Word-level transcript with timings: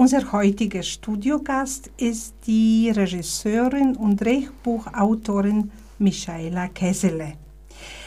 Unser 0.00 0.32
heutiger 0.32 0.82
Studiogast 0.82 1.90
ist 1.98 2.34
die 2.46 2.88
Regisseurin 2.88 3.94
und 3.96 4.16
Drehbuchautorin 4.18 5.70
Michaela 5.98 6.68
Kessele. 6.68 7.34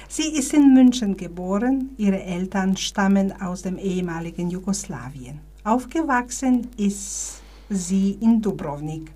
Sie 0.09 0.35
ist 0.35 0.55
in 0.55 0.73
München 0.73 1.15
geboren, 1.15 1.91
ihre 1.99 2.23
Eltern 2.23 2.75
stammen 2.77 3.39
aus 3.39 3.61
dem 3.61 3.77
ehemaligen 3.77 4.49
Jugoslawien. 4.49 5.39
Aufgewachsen 5.63 6.67
ist 6.77 7.43
sie 7.69 8.17
in 8.21 8.41
Dubrovnik. 8.41 9.11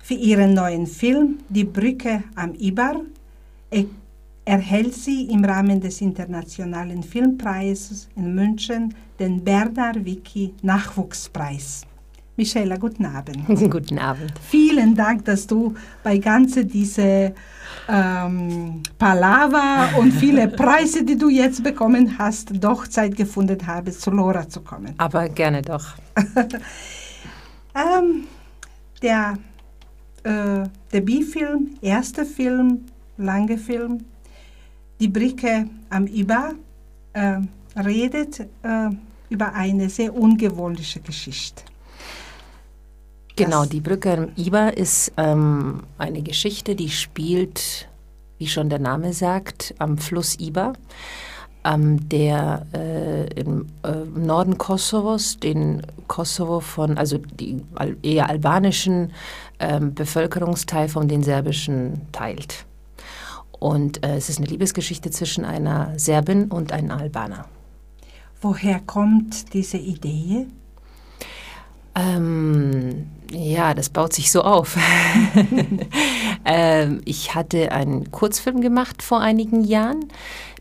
Für 0.00 0.14
ihren 0.14 0.54
neuen 0.54 0.88
Film 0.88 1.38
Die 1.48 1.62
Brücke 1.62 2.24
am 2.34 2.52
Ibar 2.54 2.96
erhält 4.46 4.94
sie 4.94 5.24
im 5.24 5.44
Rahmen 5.44 5.80
des 5.80 6.00
Internationalen 6.00 7.02
Filmpreises 7.02 8.08
in 8.16 8.34
München 8.34 8.94
den 9.18 9.42
Bernhard 9.42 10.04
Wicki 10.04 10.54
Nachwuchspreis. 10.62 11.82
Michaela, 12.36 12.76
guten 12.76 13.06
Abend. 13.06 13.44
guten 13.70 13.98
Abend. 13.98 14.32
Vielen 14.48 14.94
Dank, 14.94 15.24
dass 15.24 15.46
du 15.46 15.74
bei 16.04 16.18
ganze 16.18 16.64
diese 16.64 17.34
ähm, 17.88 18.82
Palava 18.98 19.96
und 19.98 20.12
viele 20.12 20.46
Preise, 20.62 21.02
die 21.04 21.16
du 21.16 21.28
jetzt 21.28 21.64
bekommen 21.64 22.16
hast, 22.16 22.52
doch 22.62 22.86
Zeit 22.86 23.16
gefunden 23.16 23.58
hast, 23.66 24.00
zu 24.00 24.10
Lora 24.10 24.48
zu 24.48 24.60
kommen. 24.60 24.94
Aber 24.98 25.28
gerne 25.28 25.62
doch. 25.62 25.94
ähm, 27.74 28.24
der 29.02 29.38
äh, 30.22 30.68
Debütfilm, 30.92 31.70
erster 31.80 32.26
Film, 32.26 32.84
lange 33.16 33.56
Film, 33.56 34.04
Die 34.98 35.08
Brücke 35.08 35.68
am 35.90 36.06
Iba, 36.06 36.52
äh, 37.12 37.40
redet 37.78 38.40
äh, 38.40 38.90
über 39.28 39.52
eine 39.52 39.90
sehr 39.90 40.14
ungewöhnliche 40.14 41.00
Geschichte. 41.00 41.62
Genau, 43.36 43.60
das 43.60 43.68
die 43.68 43.80
Brücke 43.80 44.12
am 44.12 44.28
Iba 44.36 44.68
ist 44.68 45.12
ähm, 45.18 45.82
eine 45.98 46.22
Geschichte, 46.22 46.74
die 46.74 46.88
spielt, 46.88 47.88
wie 48.38 48.46
schon 48.46 48.70
der 48.70 48.78
Name 48.78 49.12
sagt, 49.12 49.74
am 49.78 49.98
Fluss 49.98 50.38
Iba, 50.38 50.72
ähm, 51.64 52.08
der 52.08 52.66
äh, 52.72 53.26
im 53.38 53.66
äh, 53.82 54.04
Norden 54.18 54.56
Kosovos, 54.56 55.38
den 55.38 55.82
Kosovo 56.06 56.60
von, 56.60 56.96
also 56.96 57.18
die 57.18 57.62
eher 58.02 58.30
albanischen 58.30 59.12
ähm, 59.58 59.92
Bevölkerungsteil 59.94 60.88
von 60.88 61.06
den 61.08 61.22
serbischen 61.22 62.00
teilt. 62.12 62.64
Und 63.58 64.04
äh, 64.04 64.16
es 64.16 64.28
ist 64.28 64.38
eine 64.38 64.46
Liebesgeschichte 64.46 65.10
zwischen 65.10 65.44
einer 65.44 65.98
Serbin 65.98 66.50
und 66.50 66.72
einem 66.72 66.90
Albaner. 66.90 67.46
Woher 68.40 68.80
kommt 68.80 69.54
diese 69.54 69.78
Idee? 69.78 70.46
Ähm, 71.94 73.06
ja, 73.30 73.72
das 73.72 73.88
baut 73.88 74.12
sich 74.12 74.30
so 74.30 74.42
auf. 74.42 74.76
ähm, 76.44 77.00
ich 77.06 77.34
hatte 77.34 77.72
einen 77.72 78.10
Kurzfilm 78.10 78.60
gemacht 78.60 79.02
vor 79.02 79.20
einigen 79.20 79.64
Jahren, 79.64 80.04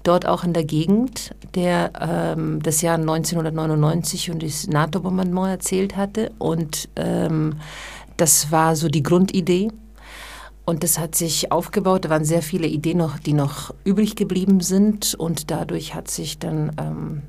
dort 0.03 0.25
auch 0.25 0.45
in 0.45 0.53
der 0.53 0.63
Gegend, 0.63 1.35
der 1.53 1.91
ähm, 1.99 2.61
das 2.63 2.81
Jahr 2.81 2.97
1999 2.97 4.31
und 4.31 4.43
das 4.43 4.67
NATO-Bombardement 4.67 5.49
erzählt 5.49 5.97
hatte. 5.97 6.31
Und 6.39 6.88
ähm, 6.95 7.57
das 8.16 8.51
war 8.51 8.77
so 8.77 8.88
die 8.88 9.03
Grundidee. 9.03 9.67
Und 10.66 10.83
das 10.83 10.97
hat 10.97 11.16
sich 11.16 11.52
aufgebaut. 11.52 12.05
Da 12.05 12.09
waren 12.09 12.25
sehr 12.25 12.41
viele 12.41 12.67
Ideen 12.67 12.97
noch, 12.97 13.19
die 13.19 13.33
noch 13.33 13.73
übrig 13.83 14.16
geblieben 14.16 14.61
sind. 14.61 15.13
Und 15.13 15.52
dadurch 15.52 15.94
hat 15.94 16.09
sich 16.09 16.39
dann 16.39 16.72
ähm, 16.80 17.22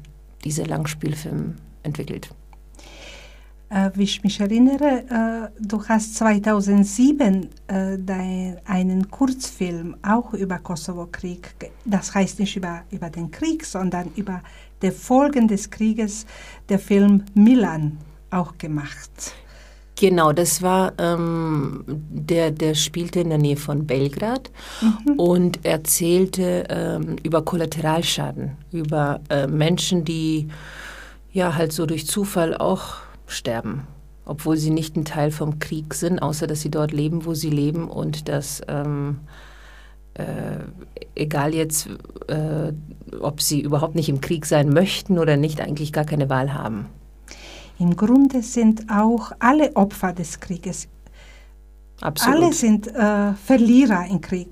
dieser 0.45 0.67
Langspielfilm 0.67 1.57
entwickelt. 1.83 2.31
Äh, 3.69 3.91
wie 3.95 4.05
ich 4.05 4.23
mich 4.23 4.39
erinnere, 4.39 5.51
äh, 5.51 5.61
du 5.61 5.83
hast 5.89 6.15
2007 6.15 7.49
äh, 7.67 7.99
dein, 7.99 8.59
einen 8.65 9.11
Kurzfilm 9.11 9.97
auch 10.03 10.35
über 10.35 10.59
Kosovo-Krieg, 10.59 11.53
das 11.85 12.15
heißt 12.15 12.39
nicht 12.39 12.57
über, 12.57 12.85
über 12.93 13.11
den 13.11 13.33
Krieg, 13.33 13.65
sondern 13.65 14.13
über 14.15 14.41
die 14.83 14.93
Folgen 14.93 15.49
des 15.49 15.69
Krieges, 15.69 16.27
der 16.69 16.79
Film 16.79 17.25
Milan 17.35 17.99
auch 18.31 18.57
gemacht. 18.57 19.35
Genau, 19.99 20.33
das 20.33 20.61
war, 20.61 20.93
ähm, 20.99 21.85
der, 21.87 22.51
der 22.51 22.75
spielte 22.75 23.21
in 23.21 23.31
der 23.31 23.39
Nähe 23.39 23.57
von 23.57 23.87
Belgrad 23.87 24.51
mhm. 24.83 25.13
und 25.19 25.65
erzählte 25.65 26.65
ähm, 26.69 27.17
über 27.23 27.43
Kollateralschaden, 27.43 28.59
über 28.73 29.21
äh, 29.31 29.47
Menschen, 29.47 30.05
die 30.05 30.49
ja 31.33 31.55
halt 31.55 31.73
so 31.73 31.87
durch 31.87 32.07
Zufall 32.07 32.55
auch 32.55 32.97
sterben, 33.27 33.87
obwohl 34.27 34.59
sie 34.59 34.71
nicht 34.71 34.97
ein 34.97 35.07
Teil 35.07 35.31
vom 35.31 35.61
Krieg 35.61 35.95
sind, 35.95 36.19
außer 36.19 36.47
dass 36.47 36.61
sie 36.61 36.71
dort 36.71 36.93
leben, 36.93 37.25
wo 37.25 37.33
sie 37.33 37.51
leben 37.51 37.89
und 37.89 38.29
dass 38.29 38.61
ähm, 38.69 39.21
äh, 40.13 40.59
egal 41.15 41.55
jetzt, 41.55 41.89
äh, 42.29 42.73
ob 43.19 43.41
sie 43.41 43.63
überhaupt 43.63 43.95
nicht 43.95 44.11
im 44.11 44.21
Krieg 44.21 44.45
sein 44.45 44.69
möchten 44.69 45.19
oder 45.19 45.39
nicht, 45.39 45.63
eigentlich 45.63 45.95
gar 45.95 46.05
keine 46.05 46.29
Wahl 46.29 46.53
haben. 46.53 46.87
Im 47.79 47.97
Grunde 47.97 48.43
sind 48.43 48.91
auch 48.91 49.33
alle 49.39 49.75
Opfer 49.77 50.13
des 50.13 50.41
Krieges, 50.41 50.89
Absolut. 52.01 52.37
alle 52.37 52.53
sind 52.53 52.89
äh, 52.89 53.35
Verlierer 53.35 54.07
im 54.07 54.21
Krieg. 54.21 54.49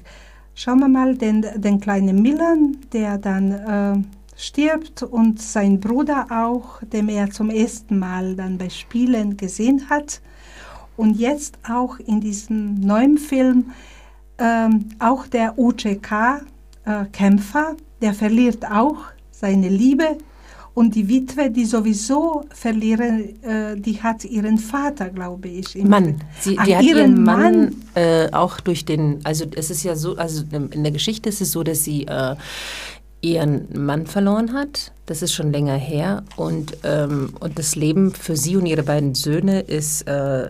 Schauen 0.54 0.78
wir 0.80 0.88
mal 0.88 1.16
den, 1.16 1.44
den 1.56 1.80
kleinen 1.80 2.22
Milan, 2.22 2.78
der 2.92 3.18
dann 3.18 3.52
äh, 3.52 3.96
stirbt 4.36 5.02
und 5.02 5.40
sein 5.40 5.80
Bruder 5.80 6.26
auch, 6.30 6.80
dem 6.82 7.08
er 7.08 7.30
zum 7.30 7.50
ersten 7.50 7.98
Mal 7.98 8.36
dann 8.36 8.58
bei 8.58 8.68
Spielen 8.68 9.36
gesehen 9.36 9.88
hat. 9.90 10.20
Und 10.96 11.18
jetzt 11.18 11.58
auch 11.68 11.98
in 11.98 12.20
diesem 12.20 12.74
neuen 12.74 13.18
Film 13.18 13.72
ähm, 14.38 14.90
auch 15.00 15.26
der 15.26 15.58
UCK-Kämpfer, 15.58 17.72
äh, 17.72 17.76
der 18.00 18.14
verliert 18.14 18.64
auch 18.70 18.98
seine 19.30 19.68
Liebe 19.68 20.18
und 20.74 20.96
die 20.96 21.08
Witwe, 21.08 21.50
die 21.50 21.64
sowieso 21.64 22.44
verlieren, 22.50 23.42
äh, 23.42 23.76
die 23.76 24.02
hat 24.02 24.24
ihren 24.24 24.58
Vater, 24.58 25.08
glaube 25.08 25.48
ich. 25.48 25.76
Mann. 25.76 26.20
Sie, 26.40 26.58
die 26.66 26.76
hat 26.76 26.82
ihren 26.82 27.22
Mann, 27.22 27.52
Mann 27.52 27.76
äh, 27.94 28.28
auch 28.32 28.58
durch 28.60 28.84
den, 28.84 29.20
also 29.22 29.44
es 29.54 29.70
ist 29.70 29.84
ja 29.84 29.94
so, 29.94 30.16
also 30.16 30.44
in 30.52 30.82
der 30.82 30.92
Geschichte 30.92 31.28
ist 31.28 31.40
es 31.40 31.52
so, 31.52 31.62
dass 31.62 31.84
sie 31.84 32.06
äh, 32.08 32.34
ihren 33.20 33.68
Mann 33.86 34.06
verloren 34.06 34.52
hat. 34.52 34.92
Das 35.06 35.22
ist 35.22 35.32
schon 35.32 35.52
länger 35.52 35.76
her. 35.76 36.24
Und, 36.36 36.76
ähm, 36.82 37.34
und 37.38 37.58
das 37.58 37.76
Leben 37.76 38.12
für 38.12 38.36
sie 38.36 38.56
und 38.56 38.66
ihre 38.66 38.82
beiden 38.82 39.14
Söhne 39.14 39.60
ist, 39.60 40.02
äh, 40.08 40.48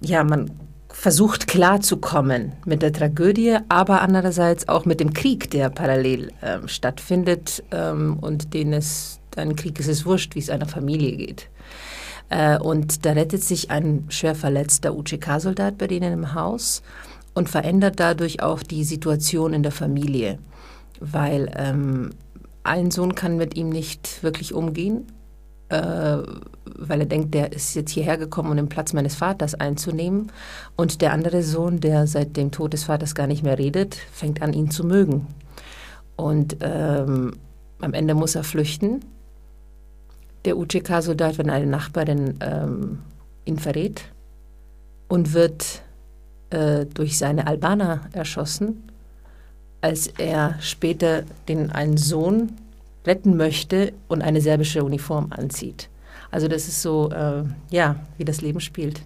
ja, 0.00 0.24
man 0.24 0.50
versucht 0.88 1.46
klarzukommen 1.46 2.54
mit 2.64 2.82
der 2.82 2.92
Tragödie, 2.92 3.58
aber 3.68 4.00
andererseits 4.02 4.68
auch 4.68 4.84
mit 4.84 4.98
dem 4.98 5.12
Krieg, 5.12 5.50
der 5.50 5.70
parallel 5.70 6.32
ähm, 6.42 6.66
stattfindet 6.66 7.62
ähm, 7.70 8.16
und 8.20 8.52
den 8.52 8.72
es 8.72 9.17
ein 9.38 9.56
Krieg 9.56 9.78
ist 9.80 9.88
es 9.88 10.04
wurscht, 10.04 10.34
wie 10.34 10.40
es 10.40 10.50
einer 10.50 10.66
Familie 10.66 11.16
geht. 11.16 11.48
Äh, 12.28 12.58
und 12.58 13.04
da 13.04 13.12
rettet 13.12 13.42
sich 13.42 13.70
ein 13.70 14.06
schwer 14.08 14.34
verletzter 14.34 14.94
UCK-Soldat 14.94 15.78
bei 15.78 15.86
denen 15.86 16.12
im 16.12 16.34
Haus 16.34 16.82
und 17.34 17.48
verändert 17.48 18.00
dadurch 18.00 18.42
auch 18.42 18.62
die 18.62 18.84
Situation 18.84 19.52
in 19.52 19.62
der 19.62 19.72
Familie, 19.72 20.38
weil 21.00 21.50
ähm, 21.56 22.10
ein 22.64 22.90
Sohn 22.90 23.14
kann 23.14 23.36
mit 23.36 23.56
ihm 23.56 23.70
nicht 23.70 24.22
wirklich 24.22 24.52
umgehen, 24.52 25.06
äh, 25.68 26.18
weil 26.64 27.00
er 27.00 27.06
denkt, 27.06 27.34
der 27.34 27.52
ist 27.52 27.74
jetzt 27.74 27.92
hierher 27.92 28.18
gekommen, 28.18 28.50
um 28.50 28.56
den 28.56 28.68
Platz 28.68 28.92
meines 28.92 29.14
Vaters 29.14 29.54
einzunehmen. 29.54 30.32
Und 30.76 31.00
der 31.00 31.12
andere 31.12 31.42
Sohn, 31.42 31.80
der 31.80 32.06
seit 32.06 32.36
dem 32.36 32.50
Tod 32.50 32.72
des 32.72 32.84
Vaters 32.84 33.14
gar 33.14 33.26
nicht 33.26 33.42
mehr 33.42 33.58
redet, 33.58 33.96
fängt 34.12 34.42
an, 34.42 34.52
ihn 34.52 34.70
zu 34.70 34.84
mögen. 34.84 35.26
Und 36.16 36.56
ähm, 36.60 37.34
am 37.80 37.94
Ende 37.94 38.14
muss 38.14 38.34
er 38.34 38.44
flüchten 38.44 39.00
der 40.44 40.56
UCK-Soldat, 40.56 41.38
wenn 41.38 41.50
eine 41.50 41.66
Nachbarin 41.66 42.38
ähm, 42.40 42.98
ihn 43.44 43.58
verrät 43.58 44.04
und 45.08 45.32
wird 45.32 45.82
äh, 46.50 46.86
durch 46.86 47.18
seine 47.18 47.46
Albaner 47.46 48.02
erschossen, 48.12 48.84
als 49.80 50.06
er 50.06 50.56
später 50.60 51.22
den 51.48 51.70
einen 51.70 51.96
Sohn 51.96 52.52
retten 53.06 53.36
möchte 53.36 53.92
und 54.08 54.22
eine 54.22 54.40
serbische 54.40 54.84
Uniform 54.84 55.28
anzieht. 55.30 55.88
Also 56.30 56.48
das 56.48 56.68
ist 56.68 56.82
so, 56.82 57.10
äh, 57.10 57.44
ja, 57.70 57.96
wie 58.18 58.24
das 58.24 58.40
Leben 58.40 58.60
spielt. 58.60 59.00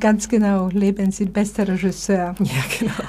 Ganz 0.00 0.28
genau, 0.28 0.68
Leben 0.68 1.10
sind 1.10 1.32
bester 1.32 1.66
Regisseur. 1.66 2.34
Ja, 2.40 2.62
genau. 2.78 3.08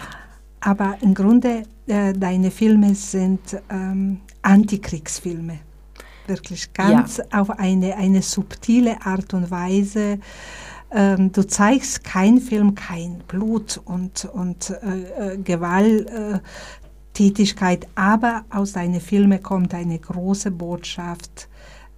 Aber 0.62 0.96
im 1.02 1.14
Grunde, 1.14 1.64
äh, 1.88 2.14
deine 2.14 2.50
Filme 2.50 2.96
sind 2.96 3.62
ähm, 3.70 4.22
Antikriegsfilme 4.42 5.60
wirklich 6.28 6.74
ganz 6.74 7.18
ja. 7.18 7.26
auf 7.32 7.50
eine, 7.52 7.96
eine 7.96 8.22
subtile 8.22 9.06
Art 9.06 9.34
und 9.34 9.50
Weise. 9.52 10.20
Ähm, 10.92 11.32
du 11.32 11.48
zeigst 11.48 12.04
kein 12.04 12.40
Film, 12.40 12.76
kein 12.76 13.20
Blut 13.28 13.80
und, 13.84 14.26
und 14.26 14.70
äh, 14.70 15.34
äh, 15.34 15.38
Gewalttätigkeit, 15.38 17.88
aber 17.96 18.46
aus 18.50 18.74
deinen 18.74 19.02
Filmen 19.02 19.42
kommt 19.42 19.74
eine 19.74 19.98
große 19.98 20.52
Botschaft, 20.52 21.50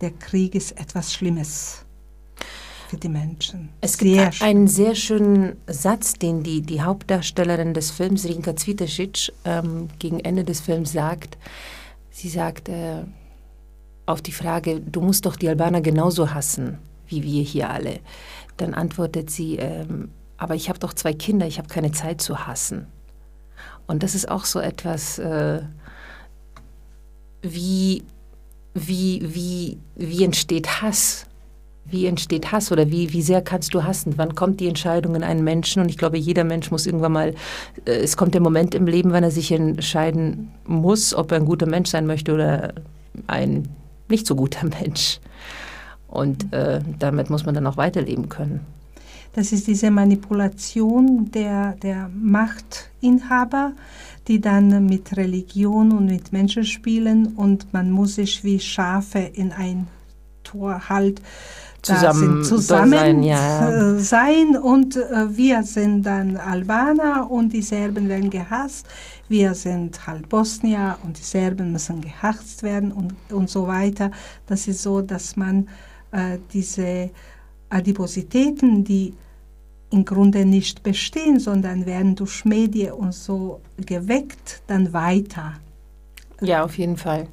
der 0.01 0.11
Krieg 0.11 0.55
ist 0.55 0.79
etwas 0.79 1.13
Schlimmes. 1.13 1.85
für 2.87 2.97
die 2.97 3.09
Menschen. 3.09 3.69
Es 3.81 3.97
gibt 3.97 4.13
sehr 4.13 4.31
einen 4.41 4.67
sehr 4.67 4.95
schönen 4.95 5.57
Satz, 5.67 6.13
den 6.13 6.43
die, 6.43 6.61
die 6.61 6.81
Hauptdarstellerin 6.81 7.73
des 7.73 7.91
Films, 7.91 8.25
Rinka 8.25 8.55
Zvitesic, 8.55 9.31
ähm, 9.43 9.89
gegen 9.99 10.19
Ende 10.19 10.43
des 10.43 10.61
Films 10.61 10.93
sagt. 10.93 11.37
Sie 12.11 12.29
sagt 12.29 12.69
äh, 12.69 13.03
auf 14.05 14.21
die 14.21 14.31
Frage, 14.31 14.79
du 14.81 15.01
musst 15.01 15.25
doch 15.25 15.35
die 15.35 15.49
Albaner 15.49 15.81
genauso 15.81 16.33
hassen, 16.33 16.77
wie 17.07 17.23
wir 17.23 17.43
hier 17.43 17.69
alle. 17.69 17.99
Dann 18.57 18.73
antwortet 18.73 19.29
sie, 19.29 19.57
ähm, 19.57 20.09
aber 20.37 20.55
ich 20.55 20.69
habe 20.69 20.79
doch 20.79 20.93
zwei 20.93 21.13
Kinder, 21.13 21.47
ich 21.47 21.57
habe 21.57 21.67
keine 21.67 21.91
Zeit 21.91 22.21
zu 22.21 22.47
hassen. 22.47 22.87
Und 23.87 24.03
das 24.03 24.15
ist 24.15 24.29
auch 24.29 24.45
so 24.45 24.59
etwas, 24.59 25.19
äh, 25.19 25.61
wie, 27.41 28.03
wie, 28.73 29.21
wie, 29.23 29.77
wie 29.95 30.23
entsteht 30.23 30.81
Hass? 30.81 31.25
Wie 31.85 32.07
entsteht 32.07 32.51
Hass 32.51 32.71
oder 32.71 32.89
wie, 32.89 33.13
wie 33.13 33.21
sehr 33.21 33.43
kannst 33.43 33.75
du 33.75 33.83
hassen? 33.83 34.17
Wann 34.17 34.33
kommt 34.33 34.59
die 34.59 34.67
Entscheidung 34.67 35.13
in 35.15 35.23
einen 35.23 35.43
Menschen? 35.43 35.83
Und 35.83 35.89
ich 35.89 35.97
glaube, 35.97 36.17
jeder 36.17 36.43
Mensch 36.43 36.71
muss 36.71 36.87
irgendwann 36.87 37.11
mal, 37.11 37.35
äh, 37.85 37.91
es 37.91 38.17
kommt 38.17 38.33
der 38.33 38.41
Moment 38.41 38.73
im 38.73 38.87
Leben, 38.87 39.13
wenn 39.13 39.23
er 39.23 39.31
sich 39.31 39.51
entscheiden 39.51 40.51
muss, 40.65 41.13
ob 41.13 41.31
er 41.31 41.37
ein 41.37 41.45
guter 41.45 41.67
Mensch 41.67 41.91
sein 41.91 42.07
möchte 42.07 42.33
oder 42.33 42.73
ein 43.27 43.69
nicht 44.09 44.27
so 44.27 44.35
guter 44.35 44.67
Mensch. 44.81 45.19
Und 46.07 46.53
äh, 46.53 46.81
damit 46.99 47.29
muss 47.29 47.45
man 47.45 47.55
dann 47.55 47.67
auch 47.67 47.77
weiterleben 47.77 48.29
können. 48.29 48.61
Das 49.33 49.51
ist 49.51 49.67
diese 49.67 49.91
Manipulation 49.91 51.29
der, 51.29 51.73
der 51.73 52.09
Machtinhaber, 52.13 53.73
die 54.29 54.39
dann 54.39 54.85
mit 54.85 55.17
Religion 55.17 55.91
und 55.91 56.05
mit 56.05 56.31
Menschen 56.31 56.63
spielen 56.63 57.35
und 57.35 57.73
man 57.73 57.91
muss 57.91 58.15
sich 58.15 58.45
wie 58.45 58.61
Schafe 58.61 59.19
in 59.19 59.51
ein 59.51 59.87
Tor 60.43 60.87
halt 60.87 61.21
zusammen, 61.85 62.43
zusammen 62.43 62.91
sein, 62.91 63.23
ja. 63.23 63.99
sein, 63.99 64.57
und 64.57 64.95
äh, 64.95 65.35
wir 65.35 65.63
sind 65.63 66.03
dann 66.03 66.37
Albaner 66.37 67.29
und 67.29 67.53
die 67.53 67.61
Serben 67.61 68.09
werden 68.09 68.29
gehasst. 68.29 68.87
Wir 69.27 69.53
sind 69.53 70.05
halt 70.05 70.27
Bosnier 70.29 70.97
und 71.03 71.17
die 71.17 71.23
Serben 71.23 71.71
müssen 71.71 72.01
gehasst 72.01 72.63
werden 72.63 72.91
und, 72.91 73.13
und 73.31 73.49
so 73.49 73.67
weiter. 73.67 74.11
Das 74.47 74.67
ist 74.67 74.81
so, 74.81 75.01
dass 75.01 75.35
man 75.35 75.67
äh, 76.11 76.37
diese 76.53 77.09
Adipositäten, 77.69 78.83
die 78.83 79.13
im 79.91 80.05
Grunde 80.05 80.45
nicht 80.45 80.83
bestehen, 80.83 81.39
sondern 81.39 81.85
werden 81.85 82.15
durch 82.15 82.45
Medien 82.45 82.93
und 82.93 83.13
so 83.13 83.61
geweckt, 83.77 84.61
dann 84.67 84.91
weiter. 84.93 85.53
Ja, 86.41 86.63
auf 86.63 86.77
jeden 86.77 86.97
Fall. 86.97 87.27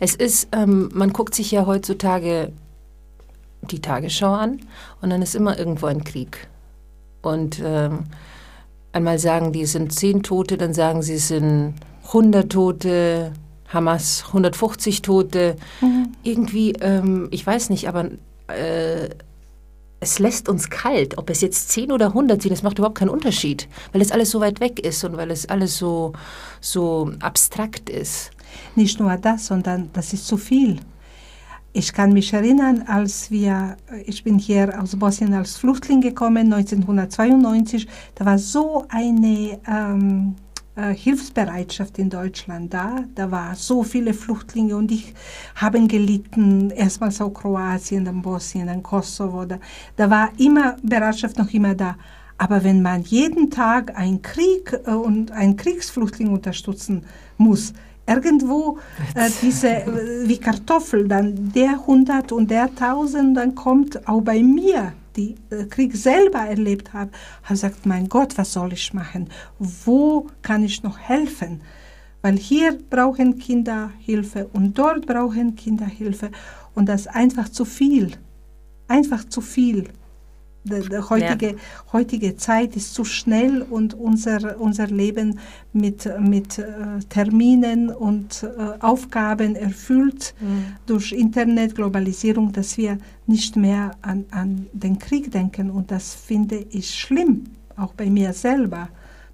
Es 0.00 0.14
ist, 0.14 0.48
ähm, 0.52 0.88
man 0.94 1.12
guckt 1.12 1.34
sich 1.34 1.50
ja 1.50 1.66
heutzutage 1.66 2.52
die 3.66 3.80
Tagesschau 3.80 4.32
an 4.32 4.60
und 5.00 5.10
dann 5.10 5.22
ist 5.22 5.34
immer 5.34 5.58
irgendwo 5.58 5.86
ein 5.86 6.04
Krieg. 6.04 6.48
Und 7.22 7.60
ähm, 7.64 8.04
einmal 8.92 9.18
sagen 9.18 9.52
die, 9.52 9.62
es 9.62 9.72
sind 9.72 9.92
zehn 9.92 10.22
Tote, 10.22 10.56
dann 10.56 10.74
sagen 10.74 11.02
sie, 11.02 11.14
es 11.14 11.28
sind 11.28 11.74
100 12.08 12.50
Tote, 12.50 13.32
Hamas 13.68 14.24
150 14.28 15.02
Tote. 15.02 15.56
Mhm. 15.80 16.12
Irgendwie, 16.22 16.72
ähm, 16.80 17.28
ich 17.30 17.46
weiß 17.46 17.70
nicht, 17.70 17.88
aber 17.88 18.10
äh, 18.48 19.08
es 20.00 20.18
lässt 20.18 20.48
uns 20.48 20.70
kalt, 20.70 21.18
ob 21.18 21.30
es 21.30 21.40
jetzt 21.40 21.70
10 21.70 21.90
oder 21.90 22.08
100 22.08 22.40
sind, 22.40 22.52
das 22.52 22.62
macht 22.62 22.78
überhaupt 22.78 22.98
keinen 22.98 23.08
Unterschied, 23.08 23.68
weil 23.92 24.02
es 24.02 24.12
alles 24.12 24.30
so 24.30 24.40
weit 24.40 24.60
weg 24.60 24.78
ist 24.78 25.02
und 25.04 25.16
weil 25.16 25.30
es 25.30 25.48
alles 25.48 25.78
so, 25.78 26.12
so 26.60 27.10
abstrakt 27.20 27.88
ist. 27.90 28.30
Nicht 28.74 29.00
nur 29.00 29.16
das, 29.16 29.46
sondern 29.46 29.90
das 29.92 30.12
ist 30.12 30.26
zu 30.26 30.36
viel. 30.36 30.80
Ich 31.78 31.92
kann 31.92 32.14
mich 32.14 32.32
erinnern, 32.32 32.84
als 32.86 33.30
wir, 33.30 33.76
ich 34.06 34.24
bin 34.24 34.38
hier 34.38 34.80
aus 34.80 34.96
Bosnien 34.96 35.34
als 35.34 35.58
Flüchtling 35.58 36.00
gekommen, 36.00 36.50
1992, 36.50 37.86
da 38.14 38.24
war 38.24 38.38
so 38.38 38.86
eine 38.88 39.58
ähm, 39.68 40.36
äh, 40.74 40.94
Hilfsbereitschaft 40.94 41.98
in 41.98 42.08
Deutschland 42.08 42.72
da. 42.72 43.04
Da 43.14 43.30
waren 43.30 43.54
so 43.56 43.82
viele 43.82 44.14
Flüchtlinge 44.14 44.74
und 44.74 44.90
ich 44.90 45.12
habe 45.54 45.86
gelitten, 45.86 46.70
erstmals 46.70 47.20
auch 47.20 47.34
Kroatien, 47.34 48.06
dann 48.06 48.22
Bosnien, 48.22 48.68
dann 48.68 48.82
Kosovo. 48.82 49.44
Da, 49.44 49.58
da 49.96 50.08
war 50.08 50.30
immer 50.38 50.78
Bereitschaft 50.82 51.36
noch 51.36 51.52
immer 51.52 51.74
da. 51.74 51.96
Aber 52.38 52.64
wenn 52.64 52.80
man 52.80 53.02
jeden 53.02 53.50
Tag 53.50 53.94
einen 53.98 54.22
Krieg 54.22 54.72
äh, 54.86 54.92
und 54.92 55.30
einen 55.30 55.58
Kriegsflüchtling 55.58 56.28
unterstützen 56.32 57.04
muss, 57.36 57.74
irgendwo 58.06 58.78
äh, 59.14 59.30
diese, 59.42 59.68
äh, 59.68 60.28
wie 60.28 60.38
Kartoffel, 60.38 61.08
dann 61.08 61.52
der 61.52 61.72
100 61.72 62.32
und 62.32 62.50
der 62.50 62.64
1000, 62.64 63.36
dann 63.36 63.54
kommt 63.54 64.06
auch 64.08 64.20
bei 64.20 64.42
mir, 64.42 64.92
die 65.16 65.36
äh, 65.50 65.64
Krieg 65.64 65.96
selber 65.96 66.40
erlebt 66.40 66.92
habe, 66.92 67.10
habe 67.42 67.54
gesagt, 67.54 67.86
mein 67.86 68.08
Gott, 68.08 68.36
was 68.38 68.52
soll 68.52 68.72
ich 68.72 68.94
machen? 68.94 69.28
Wo 69.58 70.28
kann 70.42 70.64
ich 70.64 70.82
noch 70.82 70.98
helfen? 70.98 71.62
Weil 72.22 72.36
hier 72.36 72.78
brauchen 72.90 73.38
Kinder 73.38 73.90
Hilfe 73.98 74.48
und 74.52 74.78
dort 74.78 75.06
brauchen 75.06 75.54
Kinder 75.54 75.86
Hilfe 75.86 76.30
und 76.74 76.88
das 76.88 77.02
ist 77.02 77.08
einfach 77.08 77.48
zu 77.48 77.64
viel. 77.64 78.12
Einfach 78.88 79.24
zu 79.24 79.40
viel 79.40 79.88
die 80.66 80.98
heutige, 80.98 81.46
ja. 81.52 81.56
heutige 81.92 82.36
Zeit 82.36 82.76
ist 82.76 82.94
zu 82.94 83.04
schnell 83.04 83.62
und 83.62 83.94
unser, 83.94 84.60
unser 84.60 84.86
Leben 84.86 85.38
mit, 85.72 86.08
mit 86.20 86.58
äh, 86.58 86.64
Terminen 87.08 87.90
und 87.90 88.42
äh, 88.42 88.82
Aufgaben 88.82 89.56
erfüllt 89.56 90.34
mhm. 90.40 90.76
durch 90.86 91.12
Internet, 91.12 91.74
Globalisierung, 91.74 92.52
dass 92.52 92.76
wir 92.76 92.98
nicht 93.26 93.56
mehr 93.56 93.92
an, 94.02 94.24
an 94.30 94.66
den 94.72 94.98
Krieg 94.98 95.30
denken. 95.30 95.70
Und 95.70 95.90
das 95.90 96.14
finde 96.14 96.64
ich 96.70 96.94
schlimm, 96.94 97.44
auch 97.76 97.94
bei 97.94 98.10
mir 98.10 98.32
selber. 98.32 98.88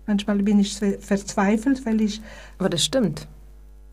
Manchmal 0.07 0.39
bin 0.39 0.59
ich 0.59 0.77
verzweifelt, 0.77 1.87
weil 1.87 2.01
ich. 2.01 2.21
Aber 2.59 2.69
das 2.69 2.85
stimmt 2.85 3.27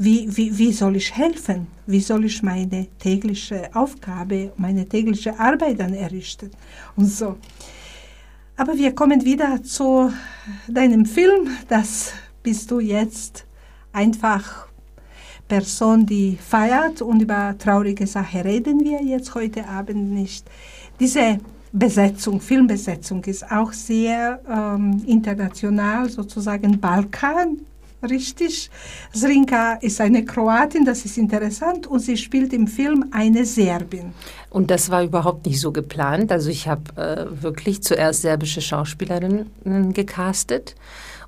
wie, 0.02 0.36
wie, 0.36 0.58
wie 0.58 0.72
soll 0.72 0.96
ich 0.96 1.14
helfen? 1.14 1.68
Wie 1.86 2.00
soll 2.00 2.24
ich 2.24 2.42
meine 2.42 2.88
tägliche 3.00 3.70
Aufgabe, 3.74 4.54
meine 4.56 4.88
tägliche 4.88 5.38
Arbeit 5.38 5.82
dann 5.82 5.94
errichten? 5.94 6.52
Und 6.96 7.08
so. 7.08 7.36
Aber 8.56 8.78
wir 8.78 8.96
kommen 8.96 9.26
wieder 9.26 9.62
zu 9.62 10.12
deinem 10.70 11.06
Film. 11.06 11.50
Das 11.68 12.14
bist 12.42 12.72
du 12.72 12.80
jetzt 12.80 13.46
einfach 13.92 14.68
Person, 15.50 16.06
die 16.06 16.38
feiert 16.38 17.02
und 17.02 17.22
über 17.22 17.56
traurige 17.58 18.08
Sachen 18.08 18.42
reden 18.42 18.80
wir 18.82 19.04
jetzt 19.04 19.36
heute 19.36 19.68
Abend 19.68 20.14
nicht. 20.14 20.46
Diese 20.98 21.40
Besetzung, 21.74 22.40
Filmbesetzung 22.40 23.22
ist 23.26 23.52
auch 23.52 23.74
sehr 23.74 24.40
ähm, 24.50 25.04
international, 25.06 26.10
sozusagen 26.10 26.80
Balkan 26.80 27.66
richtig. 28.04 28.70
Zrinka 29.14 29.74
ist 29.76 30.02
eine 30.02 30.26
Kroatin, 30.26 30.86
das 30.86 31.06
ist 31.06 31.18
interessant, 31.18 31.88
und 31.88 32.00
sie 32.00 32.18
spielt 32.18 32.54
im 32.54 32.68
Film 32.68 33.06
eine 33.12 33.46
Serbin. 33.46 34.14
Und 34.50 34.72
das 34.72 34.90
war 34.90 35.04
überhaupt 35.04 35.46
nicht 35.46 35.60
so 35.60 35.72
geplant. 35.72 36.32
Also 36.32 36.50
ich 36.50 36.68
habe 36.68 36.96
äh, 36.96 37.44
wirklich 37.44 37.84
zuerst 37.84 38.22
serbische 38.22 38.62
Schauspielerinnen 38.62 39.94
gecastet 39.94 40.76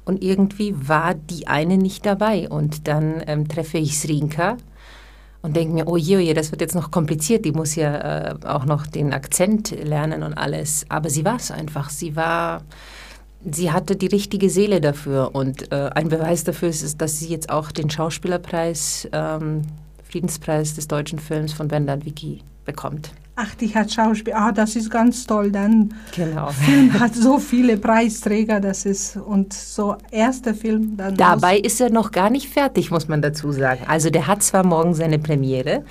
und 0.06 0.24
irgendwie 0.24 0.74
war 0.76 1.14
die 1.14 1.48
eine 1.48 1.78
nicht 1.78 2.06
dabei. 2.06 2.50
Und 2.50 2.88
dann 2.88 3.24
ähm, 3.28 3.48
treffe 3.48 3.78
ich 3.78 4.00
Zrinka 4.00 4.58
und 5.42 5.56
denke 5.56 5.74
mir, 5.74 5.88
oh 5.88 5.98
je, 5.98 6.18
oh 6.18 6.20
je, 6.20 6.34
das 6.34 6.52
wird 6.52 6.62
jetzt 6.62 6.76
noch 6.76 6.92
kompliziert. 6.92 7.46
Die 7.46 7.52
muss 7.52 7.76
ja 7.76 8.32
äh, 8.32 8.36
auch 8.46 8.66
noch 8.66 8.88
den 8.88 9.14
Akzent 9.14 9.72
lernen 9.72 10.24
und 10.24 10.34
alles. 10.34 10.86
Aber 10.90 11.10
sie 11.10 11.26
war 11.26 11.36
es 11.36 11.52
einfach. 11.52 11.90
Sie 11.90 12.16
war 12.16 12.62
sie 13.50 13.72
hatte 13.72 13.96
die 13.96 14.08
richtige 14.08 14.50
Seele 14.50 14.82
dafür. 14.82 15.32
Und 15.34 15.72
äh, 15.72 15.90
ein 15.94 16.10
Beweis 16.10 16.44
dafür 16.44 16.70
ist, 16.70 17.02
dass 17.02 17.20
sie 17.20 17.28
jetzt 17.28 17.50
auch 17.50 17.72
den 17.72 17.90
Schauspielerpreis, 17.90 19.08
ähm, 19.12 19.64
Friedenspreis 20.04 20.76
des 20.76 20.88
deutschen 20.88 21.20
Films 21.20 21.54
von 21.54 21.68
Bernhard 21.68 22.06
Wicki 22.06 22.42
bekommt. 22.66 23.12
Ach, 23.36 23.56
die 23.56 23.74
hat 23.74 23.92
Schauspiel. 23.92 24.34
Ah, 24.34 24.52
das 24.52 24.76
ist 24.76 24.92
ganz 24.92 25.26
toll. 25.26 25.52
Dann 25.52 25.94
genau. 26.16 26.50
Film 26.52 27.00
hat 27.00 27.16
so 27.16 27.40
viele 27.40 27.78
Preisträger, 27.78 28.60
das 28.60 28.86
ist 28.86 29.16
und 29.16 29.54
so 29.54 29.96
erster 30.12 30.54
Film. 30.54 30.98
Dann 30.98 31.16
Dabei 31.16 31.58
ist 31.58 31.80
er 31.82 31.90
noch 31.90 32.12
gar 32.12 32.30
nicht 32.30 32.50
fertig, 32.50 32.92
muss 32.92 33.08
man 33.08 33.22
dazu 33.22 33.52
sagen. 33.52 33.86
Also 33.88 34.10
der 34.10 34.28
hat 34.28 34.44
zwar 34.44 34.66
morgen 34.66 34.94
seine 34.94 35.18
Premiere, 35.18 35.84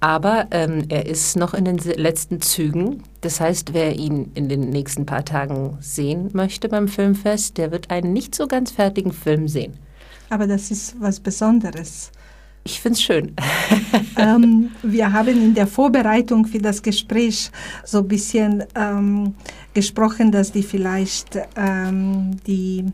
aber 0.00 0.46
ähm, 0.50 0.84
er 0.88 1.06
ist 1.06 1.36
noch 1.36 1.52
in 1.52 1.66
den 1.66 1.76
letzten 1.76 2.40
Zügen. 2.40 3.02
Das 3.20 3.40
heißt, 3.40 3.74
wer 3.74 3.96
ihn 3.96 4.32
in 4.34 4.48
den 4.48 4.70
nächsten 4.70 5.04
paar 5.04 5.24
Tagen 5.24 5.76
sehen 5.80 6.30
möchte 6.32 6.68
beim 6.68 6.88
Filmfest, 6.88 7.58
der 7.58 7.70
wird 7.70 7.90
einen 7.90 8.12
nicht 8.12 8.34
so 8.34 8.46
ganz 8.46 8.70
fertigen 8.70 9.12
Film 9.12 9.46
sehen. 9.46 9.74
Aber 10.30 10.46
das 10.46 10.70
ist 10.70 10.96
was 11.00 11.20
Besonderes. 11.20 12.10
Ich 12.64 12.80
finde 12.80 12.94
es 12.94 13.02
schön. 13.02 13.34
ähm, 14.16 14.70
wir 14.82 15.12
haben 15.12 15.28
in 15.28 15.54
der 15.54 15.66
Vorbereitung 15.66 16.46
für 16.46 16.58
das 16.58 16.82
Gespräch 16.82 17.50
so 17.84 17.98
ein 17.98 18.08
bisschen 18.08 18.64
ähm, 18.74 19.34
gesprochen, 19.74 20.30
dass 20.32 20.52
die 20.52 20.62
vielleicht 20.62 21.38
ähm, 21.56 22.36
die 22.46 22.86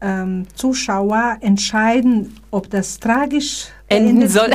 ähm, 0.00 0.46
Zuschauer 0.54 1.38
entscheiden, 1.40 2.34
ob 2.50 2.70
das 2.70 2.98
tragisch 2.98 3.68
enden 3.88 4.28
soll. 4.28 4.50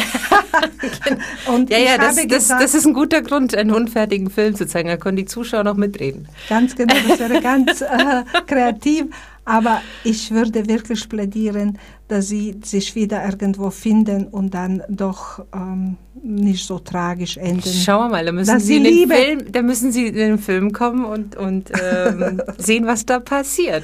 Und 1.47 1.69
ja, 1.69 1.77
ja, 1.77 1.97
das, 1.97 2.15
gesagt, 2.27 2.61
das 2.61 2.73
ist 2.73 2.85
ein 2.85 2.93
guter 2.93 3.21
Grund, 3.21 3.55
einen 3.55 3.71
unfertigen 3.71 4.29
Film 4.29 4.55
zu 4.55 4.67
zeigen. 4.67 4.89
Da 4.89 4.97
können 4.97 5.17
die 5.17 5.25
Zuschauer 5.25 5.63
noch 5.63 5.75
mitreden. 5.75 6.27
Ganz 6.49 6.75
genau, 6.75 6.95
das 7.07 7.19
wäre 7.19 7.41
ganz 7.41 7.81
äh, 7.81 8.23
kreativ. 8.45 9.05
Aber 9.43 9.81
ich 10.03 10.31
würde 10.31 10.67
wirklich 10.67 11.09
plädieren, 11.09 11.79
dass 12.07 12.27
sie 12.27 12.59
sich 12.63 12.93
wieder 12.95 13.25
irgendwo 13.25 13.69
finden 13.69 14.27
und 14.27 14.53
dann 14.53 14.83
doch 14.89 15.43
ähm, 15.55 15.97
nicht 16.21 16.65
so 16.65 16.77
tragisch 16.77 17.37
enden. 17.37 17.67
Schauen 17.71 18.05
wir 18.05 18.09
mal, 18.09 18.25
da 18.25 18.31
müssen, 18.31 18.53
Dass 18.53 18.63
Sie 18.63 18.67
sie 18.67 18.77
in 18.77 18.83
den 18.83 18.93
Liebe- 18.93 19.15
Film, 19.15 19.51
da 19.51 19.61
müssen 19.61 19.91
Sie 19.91 20.07
in 20.07 20.15
den 20.15 20.37
Film 20.37 20.71
kommen 20.73 21.05
und, 21.05 21.35
und 21.35 21.71
ähm, 21.81 22.41
sehen, 22.57 22.85
was 22.85 23.05
da 23.05 23.19
passiert. 23.19 23.83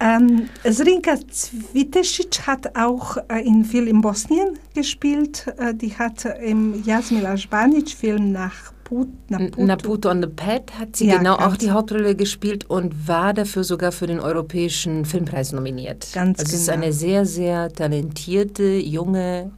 Ähm, 0.00 0.48
Zrinka 0.70 1.16
Zvitesic 1.28 2.46
hat 2.46 2.76
auch 2.76 3.16
äh, 3.28 3.40
in 3.44 3.64
viel 3.64 3.88
in 3.88 4.00
Bosnien 4.02 4.58
gespielt. 4.74 5.46
Äh, 5.58 5.74
die 5.74 5.96
hat 5.96 6.24
im 6.44 6.84
Jasmil 6.84 7.26
Asbanic-Film 7.26 8.30
nach 8.32 8.73
Put, 8.94 9.08
Naputo. 9.28 9.62
Naputo 9.64 10.10
on 10.10 10.22
the 10.22 10.28
Pad 10.28 10.78
hat 10.78 10.94
sie 10.94 11.08
Ja, 11.08 11.18
genau 11.18 11.34
auch 11.34 11.56
die 11.56 11.72
Hauptrolle 11.72 12.14
gespielt 12.14 12.70
und 12.70 13.08
war 13.08 13.34
dafür 13.34 13.64
sogar 13.64 13.90
für 13.90 14.06
den 14.06 14.20
Europäischen 14.20 15.04
Filmpreis 15.04 15.50
nominiert. 15.50 16.06
Ganz 16.12 16.38
also 16.38 16.54
es 16.54 16.60
ist 16.60 16.66
genau. 16.68 16.82
eine 16.82 16.92
sehr, 16.92 17.26
sehr 17.26 17.72
talentierte, 17.72 18.62
junge 18.62 19.50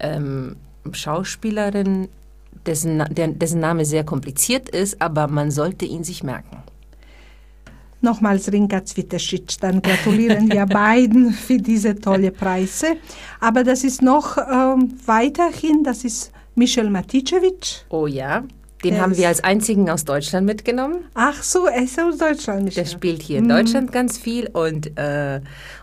ähm, 0.00 0.56
Schauspielerin, 0.92 2.08
dessen, 2.66 3.02
der, 3.10 3.28
dessen 3.28 3.60
Name 3.60 3.86
sehr 3.86 4.04
kompliziert 4.04 4.68
ist, 4.68 5.00
aber 5.00 5.28
man 5.28 5.50
sollte 5.50 5.86
ihn 5.86 6.04
sich 6.04 6.22
merken. 6.22 6.58
Nochmals 8.02 8.52
Rinka 8.52 8.84
Zvitesic, 8.84 9.58
dann 9.60 9.80
gratulieren 9.80 10.52
wir 10.52 10.66
beiden 10.66 11.32
für 11.32 11.56
diese 11.56 11.96
tolle 11.96 12.32
Preise. 12.32 12.98
Aber 13.40 13.64
das 13.64 13.82
ist 13.82 14.02
noch 14.02 14.36
ähm, 14.36 14.92
weiterhin, 15.06 15.84
das 15.84 16.04
ist 16.04 16.32
Michel 16.54 16.90
Maticevic. 16.90 17.86
Oh 17.88 18.06
ja, 18.06 18.44
den 18.84 18.94
Der 18.94 19.02
haben 19.02 19.16
wir 19.16 19.28
als 19.28 19.42
einzigen 19.42 19.90
aus 19.90 20.04
Deutschland 20.04 20.46
mitgenommen. 20.46 21.04
Ach 21.14 21.42
so, 21.42 21.66
er 21.66 21.82
ist 21.82 21.98
aus 21.98 22.18
Deutschland. 22.18 22.76
Der 22.76 22.84
spielt 22.84 23.22
hier 23.22 23.38
in 23.38 23.48
Deutschland 23.48 23.90
ganz 23.90 24.18
viel 24.18 24.46
und, 24.48 24.96
äh, 24.96 25.40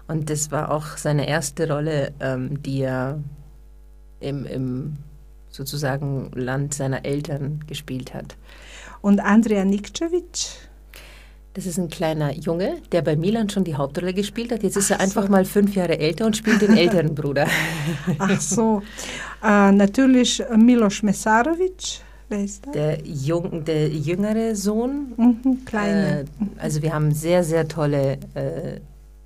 und 0.08 0.30
das 0.30 0.52
war 0.52 0.72
auch 0.72 0.98
seine 0.98 1.28
erste 1.28 1.70
Rolle, 1.70 2.14
ähm, 2.22 2.62
die 2.64 2.82
er 2.82 3.20
im, 4.22 4.46
im 4.46 4.98
sozusagen 5.50 6.32
Land 6.34 6.74
seiner 6.74 7.06
Eltern 7.06 7.64
gespielt 7.68 8.14
hat. 8.14 8.38
Und 9.02 9.20
Andrea 9.20 9.66
Nikcevic. 9.66 10.70
Das 11.54 11.66
ist 11.66 11.78
ein 11.78 11.90
kleiner 11.90 12.34
Junge, 12.34 12.82
der 12.92 13.02
bei 13.02 13.16
Milan 13.16 13.50
schon 13.50 13.64
die 13.64 13.76
Hauptrolle 13.76 14.14
gespielt 14.14 14.52
hat. 14.52 14.62
Jetzt 14.62 14.76
ist 14.76 14.92
er 14.92 14.98
Ach 14.98 15.04
einfach 15.04 15.24
so. 15.24 15.32
mal 15.32 15.46
fünf 15.46 15.74
Jahre 15.74 15.98
älter 16.00 16.26
und 16.26 16.36
spielt 16.36 16.62
den 16.62 16.76
älteren 16.78 17.16
Bruder. 17.16 17.48
Ach 18.20 18.42
so. 18.42 18.82
äh, 19.42 19.72
natürlich 19.72 20.44
Milos 20.58 21.02
Mesarovic. 21.02 22.02
Wer 22.30 22.44
ist 22.44 22.66
das? 22.66 22.74
Der, 22.74 23.02
Jung, 23.06 23.66
der 23.66 23.90
jüngere 23.90 24.56
Sohn. 24.56 25.14
Mhm, 25.18 25.66
kleine. 25.66 26.22
Äh, 26.22 26.26
also 26.58 26.82
wir 26.82 26.94
haben 26.94 27.12
sehr, 27.12 27.44
sehr 27.44 27.68
tolle 27.68 28.14
äh, 28.34 28.80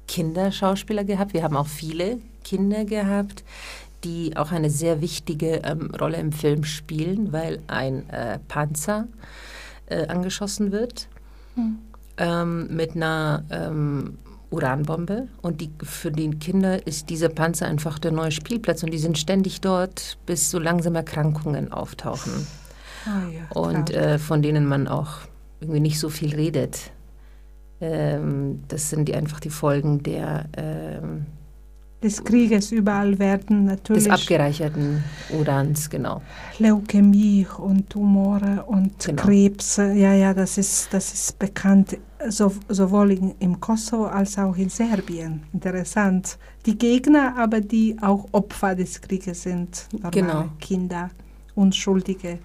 Kinderschauspieler 0.07 1.03
gehabt. 1.03 1.33
Wir 1.33 1.43
haben 1.43 1.55
auch 1.55 1.67
viele 1.67 2.17
Kinder 2.43 2.83
gehabt, 2.85 3.43
die 4.03 4.35
auch 4.35 4.51
eine 4.51 4.69
sehr 4.69 5.01
wichtige 5.01 5.61
ähm, 5.63 5.91
Rolle 5.99 6.17
im 6.17 6.31
Film 6.31 6.63
spielen, 6.63 7.31
weil 7.31 7.59
ein 7.67 8.09
äh, 8.09 8.39
Panzer 8.47 9.07
äh, 9.87 10.07
angeschossen 10.07 10.71
wird 10.71 11.07
ähm, 12.17 12.75
mit 12.75 12.95
einer 12.95 13.43
ähm, 13.49 14.17
Uranbombe. 14.51 15.27
Und 15.41 15.61
die, 15.61 15.71
für 15.83 16.11
die 16.11 16.29
Kinder 16.31 16.85
ist 16.87 17.09
dieser 17.09 17.29
Panzer 17.29 17.67
einfach 17.67 17.99
der 17.99 18.11
neue 18.11 18.31
Spielplatz 18.31 18.83
und 18.83 18.91
die 18.91 18.97
sind 18.97 19.17
ständig 19.17 19.61
dort, 19.61 20.17
bis 20.25 20.49
so 20.49 20.59
langsam 20.59 20.95
Erkrankungen 20.95 21.71
auftauchen 21.71 22.47
Ah, 23.09 23.23
ja, 23.33 23.61
und 23.61 23.91
äh, 23.91 24.19
von 24.19 24.41
denen 24.41 24.65
man 24.65 24.87
auch 24.87 25.19
irgendwie 25.61 25.79
nicht 25.79 25.99
so 25.99 26.09
viel 26.09 26.35
redet. 26.35 26.91
Ähm, 27.81 28.63
das 28.67 28.89
sind 28.89 29.07
die, 29.07 29.15
einfach 29.15 29.39
die 29.39 29.49
Folgen 29.49 30.03
der, 30.03 30.45
ähm, 30.57 31.25
des 32.03 32.23
Krieges 32.23 32.71
überall 32.71 33.17
werden 33.19 33.65
des 33.65 33.75
natürlich 33.77 34.11
abgereicherten 34.11 35.03
Urans, 35.37 35.89
genau. 35.89 36.21
Leukämie 36.59 37.45
und 37.57 37.89
Tumore 37.89 38.63
und 38.67 38.99
Genau. 39.05 39.21
Krebs. 39.21 39.77
Ja, 39.77 40.13
ja, 40.13 40.33
das 40.33 40.57
ist, 40.57 40.93
das 40.93 41.13
ist 41.13 41.39
bekannt, 41.39 41.97
so, 42.29 42.51
sowohl 42.69 43.11
in, 43.11 43.33
im 43.39 43.59
Kosovo 43.59 44.05
als 44.05 44.37
auch 44.37 44.55
in 44.57 44.69
Serbien. 44.69 45.43
Interessant. 45.53 46.37
Die 46.65 46.77
Gegner, 46.77 47.35
aber 47.37 47.59
die 47.61 47.97
auch 48.01 48.27
Opfer 48.33 48.75
des 48.75 48.99
Krieges 49.01 49.43
sind. 49.43 49.87
Normale 49.93 50.11
Genau. 50.11 50.45
Kinder, 50.59 51.09
unschuldige 51.55 52.39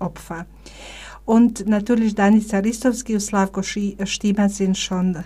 Opfer. 0.00 0.46
Und 1.24 1.68
natürlich 1.68 2.14
Danis 2.14 2.52
Aristowski 2.52 3.14
und 3.14 3.20
Slavko 3.20 3.62
Stima 3.62 4.48
sind 4.48 4.76
schon 4.76 5.22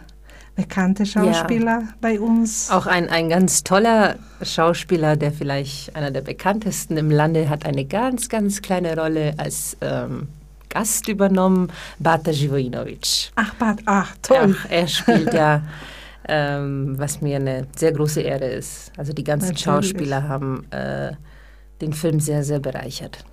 bekannte 0.55 1.07
Schauspieler 1.07 1.83
bei 2.01 2.21
uns. 2.21 2.71
Auch 2.71 2.87
ein, 2.87 3.09
ein 3.09 3.29
ganz 3.29 3.65
toller 3.65 4.17
Schauspieler, 4.43 5.17
der 5.17 5.33
vielleicht 5.33 5.97
einer 5.97 6.11
der 6.11 6.21
bekanntesten 6.21 6.97
im 6.97 7.11
Lande, 7.11 7.49
hat 7.49 7.67
eine 7.67 7.85
ganz, 7.85 8.29
ganz 8.29 8.63
kleine 8.63 8.97
Rolle 8.97 9.35
als 9.39 9.77
ähm, 9.81 10.29
Gast 10.69 11.09
übernommen, 11.09 11.73
Bata 11.99 12.33
Živojinovic. 12.33 13.31
Ach, 13.37 13.55
Bad, 13.55 13.79
ach, 13.87 14.15
toll. 14.23 14.57
Ach, 14.59 14.67
er 14.71 14.89
spielt 14.89 15.33
ja, 15.33 15.63
ähm, 16.29 16.95
was 16.99 17.21
mir 17.21 17.37
eine 17.37 17.67
sehr 17.77 17.93
große 17.93 18.21
Ehre 18.21 18.47
ist. 18.47 18.93
Also 18.97 19.13
die 19.13 19.25
ganzen 19.25 19.55
Natürlich. 19.55 19.65
Schauspieler 19.65 20.29
haben 20.29 20.67
äh, 20.71 21.13
den 21.81 21.93
Film 21.93 22.21
sehr, 22.21 22.45
sehr 22.45 22.61
bereichert. 22.61 23.25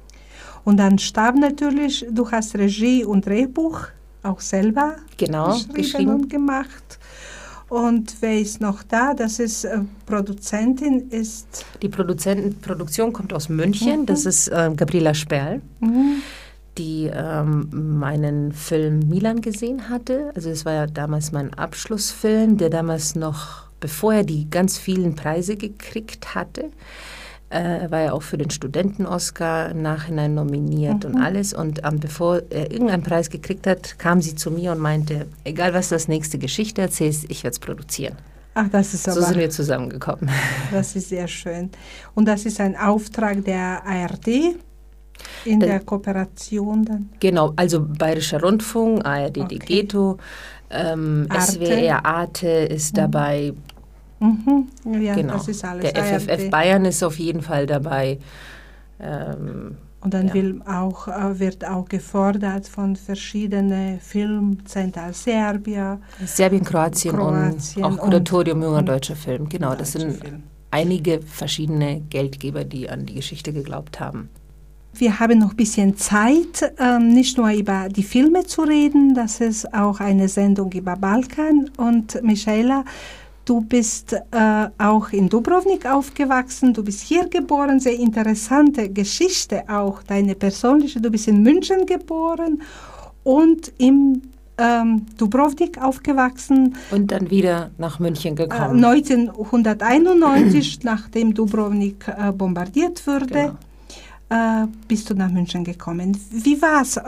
Und 0.64 0.78
dann 0.78 1.00
Stab 1.00 1.36
natürlich, 1.36 2.06
du 2.12 2.30
hast 2.30 2.56
Regie 2.56 3.04
und 3.04 3.26
Drehbuch 3.26 3.88
auch 4.24 4.40
selber 4.40 4.96
Genau, 5.18 5.54
geschrieben, 5.54 5.74
geschrieben. 5.74 6.10
und 6.12 6.30
gemacht. 6.30 7.00
Und 7.70 8.16
wer 8.20 8.38
ist 8.38 8.60
noch 8.60 8.84
da? 8.84 9.14
Das 9.14 9.40
ist 9.40 9.64
äh, 9.64 9.80
Produzentin, 10.06 11.10
ist 11.10 11.66
Die 11.82 11.88
Produzenten, 11.90 12.60
Produktion 12.60 13.14
kommt 13.14 13.34
aus 13.34 13.48
München. 13.48 14.06
Das 14.06 14.26
ist 14.26 14.52
ähm, 14.54 14.76
Gabriela 14.76 15.14
Sperl, 15.14 15.62
mhm, 15.80 16.22
die 16.78 17.10
ähm, 17.14 17.70
meinen 17.98 18.52
Film 18.52 19.00
Milan 19.08 19.40
gesehen 19.42 19.88
hatte. 19.90 20.32
Also 20.36 20.50
es 20.50 20.66
war 20.66 20.74
ja 20.74 20.86
damals 20.88 21.32
mein 21.32 21.54
Abschlussfilm, 21.54 22.58
der 22.58 22.70
damals 22.70 23.16
noch, 23.16 23.68
bevor 23.80 24.16
er 24.16 24.24
die 24.26 24.50
ganz 24.50 24.78
vielen 24.78 25.16
Preise 25.16 25.56
gekriegt 25.56 26.36
hatte, 26.36 26.72
äh, 27.52 27.92
war 27.92 28.00
er 28.02 28.14
auch 28.14 28.22
für 28.24 28.38
den 28.38 28.50
Studenten-Oscar 28.50 29.70
im 29.72 29.82
Nachhinein 29.82 30.34
nominiert 30.34 31.06
und 31.06 31.18
alles. 31.18 31.54
Und 31.54 31.82
ähm, 31.84 32.00
bevor 32.00 32.42
er 32.50 32.72
irgendeinen 32.72 33.04
Preis 33.04 33.30
gekriegt 33.30 33.68
hat, 33.68 34.00
kam 34.00 34.22
sie 34.22 34.36
zu 34.36 34.52
mir 34.52 34.72
und 34.72 34.80
meinte, 34.80 35.28
egal 35.44 35.74
was 35.74 35.90
du 35.90 35.96
als 35.96 36.08
nächste 36.08 36.38
Geschichte 36.38 36.82
erzählst, 36.82 37.26
ich 37.30 37.44
werde 37.44 37.54
es 37.54 37.60
produzieren. 37.60 38.16
ach, 38.54 38.68
das 38.72 38.94
ist 38.94 39.04
So 39.04 39.12
aber, 39.12 39.22
sind 39.22 39.38
wir 39.40 39.50
zusammengekommen. 39.50 40.30
das 40.72 40.96
ist 40.96 41.10
sehr 41.10 41.28
schön. 41.28 41.70
Und 42.16 42.26
das 42.26 42.46
ist 42.46 42.60
ein 42.60 42.76
Auftrag 42.76 43.44
der 43.46 43.84
ARD 43.86 44.56
in 45.46 45.62
Äh, 45.62 45.66
der 45.68 45.80
Kooperation 45.82 46.86
dann. 46.86 47.10
Genau, 47.20 47.54
also 47.56 47.82
Bayerischer 47.82 48.42
Rundfunk, 48.42 49.06
ARD 49.06 49.38
Okay. 49.40 49.48
Degeto, 49.60 50.18
ähm, 50.70 51.28
Arte. 51.30 51.52
SWR 51.54 52.06
Arte 52.06 52.48
ist 52.48 52.98
dabei, 52.98 53.52
Mhm, 53.54 53.58
ja, 55.00 55.16
genau. 55.16 55.34
das 55.34 55.48
ist 55.48 55.64
alles 55.66 55.92
Der 55.92 56.04
FFF 56.04 56.30
ARD. 56.30 56.50
Bayern 56.52 56.86
ist 56.86 57.04
auf 57.04 57.18
jeden 57.20 57.42
Fall 57.42 57.66
dabei. 57.66 58.20
Ähm, 59.00 59.78
Und 60.04 60.16
dann 60.16 60.30
Ja. 60.30 60.34
will 60.34 60.62
auch, 60.66 61.08
äh, 61.08 61.40
wird 61.40 61.64
auch 61.64 61.88
gefordert 61.88 62.68
von 62.68 62.96
verschiedenen 62.96 64.00
Filmzentren, 64.00 65.14
Serbien, 65.14 66.00
Serbien, 66.26 66.64
Kroatien, 66.64 67.16
Kroatien 67.16 67.84
und 67.86 68.00
auch 68.00 68.04
Kuratorium 68.06 68.64
junger 68.64 68.82
deutscher 68.82 69.16
Film. 69.16 69.48
Genau, 69.48 69.76
das 69.76 69.92
sind 69.92 70.18
Film. 70.18 70.42
einige 70.72 71.22
verschiedene 71.22 72.02
Geldgeber, 72.10 72.64
die 72.64 72.90
an 72.90 73.06
die 73.06 73.14
Geschichte 73.14 73.54
geglaubt 73.54 74.00
haben. 74.00 74.30
Wir 74.94 75.20
haben 75.20 75.38
noch 75.40 75.52
ein 75.52 75.56
bisschen 75.56 75.96
Zeit, 75.96 76.74
ähm, 76.80 77.14
nicht 77.14 77.38
nur 77.38 77.50
über 77.52 77.88
die 77.88 78.04
Filme 78.04 78.44
zu 78.44 78.64
reden, 78.64 79.14
das 79.14 79.40
ist 79.40 79.72
auch 79.74 80.00
eine 80.00 80.28
Sendung 80.28 80.72
über 80.74 80.96
Balkan. 80.98 81.70
Und 81.78 82.22
Michaela, 82.24 82.84
du 83.46 83.62
bist 83.62 84.14
äh, 84.14 84.68
auch 84.78 85.10
in 85.10 85.30
Dubrovnik 85.30 85.86
aufgewachsen, 85.86 86.74
du 86.74 86.84
bist 86.84 87.02
hier 87.02 87.28
geboren, 87.28 87.80
sehr 87.80 87.98
interessante 87.98 88.90
Geschichte 88.90 89.64
auch, 89.68 90.04
deine 90.04 90.36
persönliche. 90.36 91.02
Du 91.02 91.10
bist 91.10 91.28
in 91.28 91.42
München 91.42 91.86
geboren 91.86 92.62
und 93.24 93.74
in 93.78 94.22
ähm, 94.58 95.06
Dubrovnik 95.18 95.82
aufgewachsen. 95.82 96.76
Und 96.92 97.12
dann 97.12 97.30
wieder 97.30 97.72
nach 97.78 98.00
München 98.00 98.34
Äh, 98.34 98.48
gekommen. 98.48 98.84
1991, 98.84 100.80
nachdem 100.84 101.34
Dubrovnik 101.34 102.08
äh, 102.08 102.32
bombardiert 102.32 103.06
wurde. 103.08 103.26
Genau. 103.28 103.58
Äh, 104.32 104.66
bist 104.88 105.10
du 105.10 105.14
nach 105.14 105.30
München 105.30 105.66
gekommen. 105.66 106.18
Wie 106.32 106.62
war's? 106.62 106.96
Äh, 106.96 107.02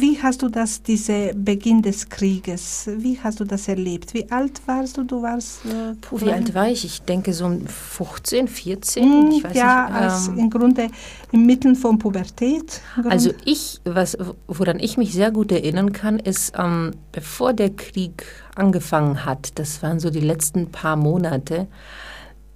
wie 0.00 0.20
hast 0.22 0.40
du 0.40 0.48
das, 0.48 0.82
diese 0.82 1.34
Beginn 1.34 1.82
des 1.82 2.08
Krieges, 2.08 2.88
wie 2.96 3.18
hast 3.22 3.40
du 3.40 3.44
das 3.44 3.68
erlebt? 3.68 4.14
Wie 4.14 4.30
alt 4.30 4.62
warst 4.64 4.96
du? 4.96 5.04
Du 5.04 5.20
warst... 5.20 5.66
Äh, 5.66 5.94
Puh, 6.00 6.20
wie 6.22 6.32
alt 6.32 6.54
war 6.54 6.68
ich? 6.68 6.86
Ich 6.86 7.02
denke 7.02 7.34
so 7.34 7.50
15, 7.66 8.48
14. 8.48 9.04
Mm, 9.04 9.30
ich 9.32 9.44
weiß 9.44 9.54
ja, 9.54 9.84
nicht, 9.84 9.94
als 9.94 10.28
ähm, 10.28 10.38
im 10.38 10.50
Grunde 10.50 10.88
im 11.30 11.44
Mitten 11.44 11.76
von 11.76 11.98
Pubertät. 11.98 12.80
Also 13.04 13.32
ich, 13.44 13.80
was, 13.84 14.16
woran 14.46 14.78
ich 14.78 14.96
mich 14.96 15.12
sehr 15.12 15.30
gut 15.30 15.52
erinnern 15.52 15.92
kann, 15.92 16.18
ist, 16.18 16.54
ähm, 16.56 16.92
bevor 17.12 17.52
der 17.52 17.68
Krieg 17.68 18.24
angefangen 18.54 19.26
hat, 19.26 19.58
das 19.58 19.82
waren 19.82 20.00
so 20.00 20.08
die 20.08 20.20
letzten 20.20 20.70
paar 20.70 20.96
Monate, 20.96 21.68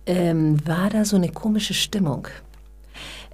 ähm, 0.07 0.57
war 0.67 0.89
da 0.89 1.05
so 1.05 1.17
eine 1.17 1.29
komische 1.29 1.75
Stimmung. 1.75 2.29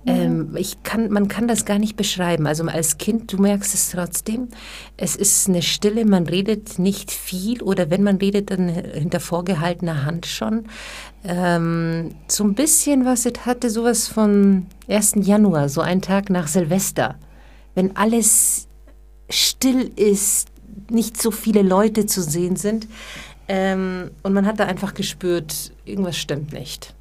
Ähm, 0.05 0.57
ich 0.57 0.83
kann, 0.83 1.11
man 1.11 1.29
kann 1.29 1.47
das 1.47 1.65
gar 1.65 1.79
nicht 1.79 1.97
beschreiben. 1.97 2.47
Also 2.47 2.65
als 2.65 2.99
Kind, 2.99 3.33
du 3.33 3.39
merkst 3.39 3.73
es 3.75 3.91
trotzdem. 3.91 4.49
Es 4.97 5.15
ist 5.15 5.49
eine 5.49 5.63
Stille, 5.63 6.05
man 6.05 6.27
redet 6.27 6.79
nicht 6.79 7.11
viel 7.13 7.63
oder 7.63 7.91
wenn 7.91 8.03
man 8.03 8.17
redet, 8.17 8.51
dann 8.51 8.69
hinter 8.69 9.21
vorgehaltener 9.21 10.05
Hand 10.05 10.27
schon. 10.27 10.65
Ähm, 11.25 12.15
so 12.27 12.43
ein 12.45 12.55
bisschen 12.55 13.05
was, 13.05 13.27
es 13.27 13.47
hatte 13.47 13.71
sowas 13.71 14.09
von 14.09 14.67
1. 14.89 15.15
Januar, 15.23 15.69
so 15.69 15.81
ein 15.81 16.03
Tag 16.03 16.31
nach 16.31 16.49
Silvester. 16.49 17.17
Wenn 17.75 17.97
alles 17.97 18.67
still 19.31 19.91
ist, 19.97 20.49
nicht 20.91 21.21
so 21.21 21.31
viele 21.31 21.63
Leute 21.63 22.07
zu 22.07 22.23
sehen 22.23 22.57
sind. 22.57 22.89
Ähm, 23.47 24.11
und 24.23 24.33
man 24.33 24.47
hat 24.47 24.59
da 24.59 24.65
einfach 24.65 24.95
gespürt, 24.95 25.73
irgendwas 25.85 26.17
stimmt 26.17 26.53
nicht 26.53 26.92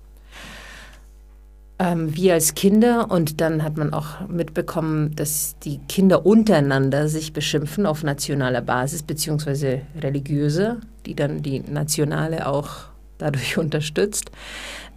ähm, 1.81 2.15
wir 2.15 2.35
als 2.35 2.53
Kinder 2.53 3.09
und 3.09 3.41
dann 3.41 3.63
hat 3.63 3.75
man 3.75 3.91
auch 3.91 4.27
mitbekommen, 4.27 5.15
dass 5.15 5.55
die 5.63 5.79
Kinder 5.87 6.27
untereinander 6.27 7.07
sich 7.07 7.33
beschimpfen 7.33 7.87
auf 7.87 8.03
nationaler 8.03 8.61
Basis 8.61 9.01
beziehungsweise 9.01 9.81
religiöse, 9.99 10.79
die 11.07 11.15
dann 11.15 11.41
die 11.41 11.61
nationale 11.61 12.47
auch 12.47 12.69
dadurch 13.17 13.57
unterstützt. 13.57 14.29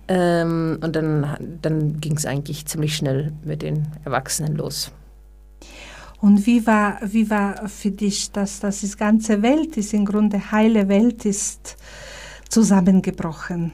Ähm, 0.09 0.79
und 0.83 0.95
dann, 0.95 1.59
dann 1.62 2.00
ging 2.00 2.17
es 2.17 2.26
eigentlich 2.26 2.67
ziemlich 2.67 2.95
schnell 2.95 3.33
mit 3.43 3.62
den 3.62 3.88
Erwachsenen 4.05 4.55
los. 4.55 4.93
Und 6.21 6.47
wie 6.47 6.67
war, 6.67 6.99
wie 7.03 7.31
war 7.31 7.67
für 7.69 7.91
dich, 7.91 8.31
dass, 8.31 8.61
die 8.61 8.91
ganze 8.97 9.41
Welt 9.41 9.79
ist, 9.79 9.95
im 9.95 10.05
Grunde 10.05 10.53
heile 10.53 10.88
Welt 10.88 11.25
ist, 11.25 11.76
zusammengebrochen? 12.50 13.73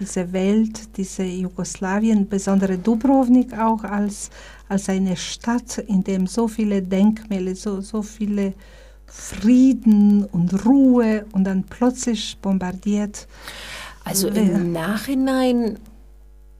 Diese 0.00 0.32
Welt, 0.32 0.96
diese 0.96 1.22
Jugoslawien, 1.24 2.28
besondere 2.28 2.78
Dubrovnik 2.78 3.56
auch 3.56 3.84
als, 3.84 4.30
als 4.68 4.88
eine 4.88 5.16
Stadt, 5.16 5.78
in 5.78 6.02
der 6.02 6.26
so 6.26 6.48
viele 6.48 6.82
Denkmäler, 6.82 7.54
so, 7.54 7.80
so 7.80 8.02
viele 8.02 8.54
Frieden 9.06 10.24
und 10.24 10.64
Ruhe 10.64 11.26
und 11.32 11.44
dann 11.44 11.64
plötzlich 11.64 12.36
bombardiert. 12.38 13.28
Also 14.04 14.28
im 14.28 14.72
Nachhinein 14.72 15.78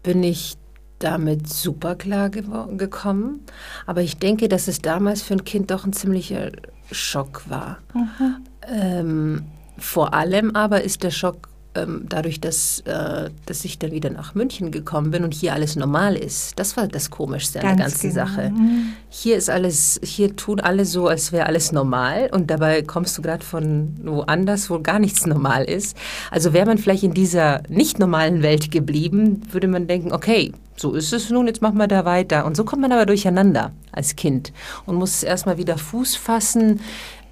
bin 0.03 0.23
ich 0.23 0.57
damit 0.99 1.49
super 1.49 1.95
klar 1.97 2.31
gekommen. 2.31 3.41
Aber 3.87 4.03
ich 4.03 4.17
denke, 4.17 4.49
dass 4.49 4.69
es 4.69 4.81
damals 4.81 5.23
für 5.23 5.35
ein 5.35 5.45
Kind 5.45 5.71
doch 5.71 5.85
ein 5.85 5.93
ziemlicher 5.93 6.53
Schock 6.91 7.43
war. 7.49 7.79
Mhm. 7.93 8.37
Ähm, 8.69 9.45
vor 9.77 10.15
allem 10.15 10.55
aber 10.55 10.83
ist 10.83 11.03
der 11.03 11.11
Schock 11.11 11.49
ähm, 11.75 12.07
dadurch, 12.09 12.41
dass, 12.41 12.81
äh, 12.81 13.31
dass 13.47 13.65
ich 13.65 13.79
dann 13.79 13.93
wieder 13.93 14.11
nach 14.11 14.35
München 14.35 14.71
gekommen 14.71 15.11
bin 15.11 15.25
und 15.25 15.35
hier 15.35 15.53
alles 15.53 15.77
normal 15.77 16.17
ist. 16.17 16.59
Das 16.59 16.77
war 16.77 16.87
das 16.87 17.11
Komischste 17.11 17.61
an 17.61 17.77
der 17.77 17.87
ganzen 17.87 18.11
genau. 18.11 18.27
Sache. 18.27 18.51
Mhm. 18.51 18.93
Hier 19.09 19.37
ist 19.37 19.51
alles, 19.51 20.01
hier 20.03 20.37
tun 20.37 20.61
alle 20.61 20.85
so, 20.85 21.09
als 21.09 21.33
wäre 21.33 21.47
alles 21.47 21.73
normal 21.73 22.31
und 22.33 22.51
dabei 22.51 22.83
kommst 22.83 23.17
du 23.19 23.23
gerade 23.23 23.45
von 23.45 23.97
woanders, 24.03 24.71
wo 24.71 24.81
gar 24.81 24.99
nichts 24.99 25.27
normal 25.27 25.65
ist. 25.65 25.97
Also 26.31 26.53
wäre 26.53 26.67
man 26.67 26.79
vielleicht 26.79 27.03
in 27.03 27.15
dieser 27.15 27.63
nicht 27.69 27.99
normalen 27.99 28.43
Welt 28.43 28.71
geblieben, 28.71 29.43
würde 29.51 29.69
man 29.69 29.87
denken, 29.87 30.13
okay, 30.13 30.53
so 30.77 30.93
ist 30.93 31.13
es 31.13 31.31
nun, 31.31 31.47
jetzt 31.47 31.63
machen 31.63 31.79
wir 31.79 31.87
da 31.87 32.05
weiter. 32.05 32.45
Und 32.45 32.57
so 32.57 32.65
kommt 32.65 32.83
man 32.83 32.93
aber 32.93 33.07
durcheinander 33.07 33.73
als 33.93 34.17
Kind 34.17 34.53
und 34.87 34.97
muss 34.97 35.23
erstmal 35.23 35.57
wieder 35.57 35.79
Fuß 35.79 36.17
fassen, 36.17 36.81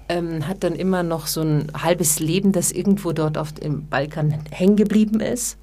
ähm, 0.09 0.47
hat 0.47 0.63
dann 0.63 0.73
immer 0.75 1.03
noch 1.03 1.27
so 1.27 1.41
ein 1.41 1.71
halbes 1.81 2.19
Leben, 2.19 2.51
das 2.51 2.71
irgendwo 2.71 3.11
dort 3.11 3.37
auf 3.37 3.51
dem 3.51 3.87
Balkan 3.87 4.33
hängen 4.51 4.75
geblieben 4.75 5.19
ist. 5.19 5.57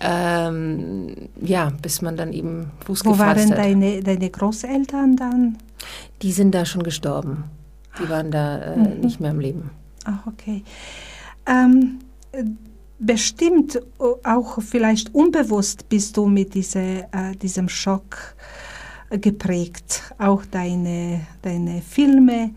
Ähm, 0.00 1.28
ja, 1.40 1.70
bis 1.80 2.02
man 2.02 2.16
dann 2.16 2.32
eben 2.32 2.70
Fuß 2.84 3.04
Wo 3.04 3.12
gefasst 3.12 3.50
hat. 3.50 3.58
Wo 3.58 3.62
waren 3.62 3.80
deine, 3.80 4.02
deine 4.02 4.30
Großeltern 4.30 5.16
dann? 5.16 5.58
Die 6.22 6.32
sind 6.32 6.54
da 6.54 6.64
schon 6.64 6.82
gestorben. 6.82 7.44
Die 8.00 8.08
waren 8.08 8.30
da 8.30 8.58
äh, 8.58 8.76
mhm. 8.76 9.00
nicht 9.00 9.20
mehr 9.20 9.30
im 9.30 9.40
Leben. 9.40 9.70
Ach, 10.04 10.26
okay. 10.26 10.64
Ähm, 11.46 12.00
bestimmt 12.98 13.80
auch 14.24 14.60
vielleicht 14.62 15.14
unbewusst 15.14 15.88
bist 15.88 16.16
du 16.16 16.26
mit 16.26 16.54
diese, 16.54 16.80
äh, 17.12 17.36
diesem 17.40 17.68
Schock 17.68 18.34
geprägt. 19.10 20.14
Auch 20.18 20.44
deine, 20.46 21.20
deine 21.42 21.82
Filme, 21.82 22.50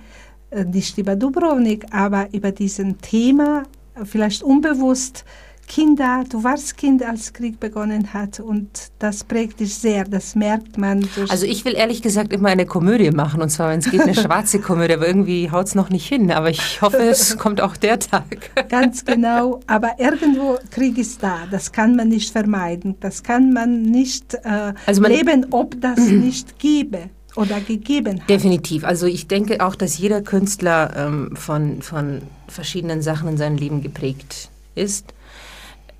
nicht 0.65 0.97
über 0.97 1.15
Dubrovnik, 1.15 1.85
aber 1.91 2.27
über 2.33 2.51
diesen 2.51 2.99
Thema, 2.99 3.63
vielleicht 4.03 4.43
unbewusst, 4.43 5.25
Kinder, 5.67 6.23
du 6.29 6.43
warst 6.43 6.77
Kind, 6.77 7.03
als 7.03 7.33
Krieg 7.33 7.59
begonnen 7.59 8.13
hat 8.13 8.39
und 8.39 8.69
das 8.99 9.23
prägt 9.23 9.59
dich 9.59 9.73
sehr, 9.75 10.03
das 10.03 10.35
merkt 10.35 10.77
man. 10.77 11.07
also 11.29 11.45
ich 11.45 11.65
will 11.65 11.73
ehrlich 11.73 12.01
gesagt 12.01 12.31
immer 12.33 12.49
eine 12.49 12.65
Komödie 12.65 13.11
machen 13.11 13.41
und 13.41 13.49
zwar, 13.49 13.71
wenn 13.71 13.79
es 13.79 13.89
geht, 13.89 14.01
eine 14.01 14.13
schwarze 14.15 14.59
Komödie, 14.59 14.93
aber 14.93 15.07
irgendwie 15.07 15.49
haut 15.49 15.67
es 15.67 15.75
noch 15.75 15.89
nicht 15.89 16.07
hin, 16.07 16.31
aber 16.31 16.49
ich 16.49 16.81
hoffe, 16.81 16.97
es 16.97 17.37
kommt 17.39 17.61
auch 17.61 17.77
der 17.77 17.99
Tag. 17.99 18.51
Ganz 18.69 19.05
genau, 19.05 19.59
aber 19.67 19.93
irgendwo 19.97 20.57
Krieg 20.69 20.97
ist 20.97 21.23
da, 21.23 21.39
das 21.49 21.71
kann 21.71 21.95
man 21.95 22.09
nicht 22.09 22.31
vermeiden, 22.31 22.95
das 22.99 23.23
kann 23.23 23.51
man 23.51 23.81
nicht 23.81 24.35
äh, 24.35 24.73
also 24.85 25.01
man 25.01 25.11
leben, 25.11 25.47
ob 25.51 25.79
das 25.81 25.97
nicht 25.99 26.59
gäbe 26.59 27.09
oder 27.35 27.59
gegeben 27.59 28.21
hat. 28.21 28.29
Definitiv. 28.29 28.83
Also 28.83 29.05
ich 29.05 29.27
denke 29.27 29.65
auch, 29.65 29.75
dass 29.75 29.97
jeder 29.97 30.21
Künstler 30.21 30.95
ähm, 30.95 31.35
von, 31.35 31.81
von 31.81 32.21
verschiedenen 32.47 33.01
Sachen 33.01 33.29
in 33.29 33.37
seinem 33.37 33.57
Leben 33.57 33.81
geprägt 33.81 34.49
ist. 34.75 35.13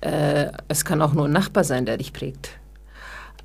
Äh, 0.00 0.50
es 0.68 0.84
kann 0.84 1.02
auch 1.02 1.12
nur 1.12 1.26
ein 1.26 1.32
Nachbar 1.32 1.64
sein, 1.64 1.86
der 1.86 1.96
dich 1.96 2.12
prägt. 2.12 2.50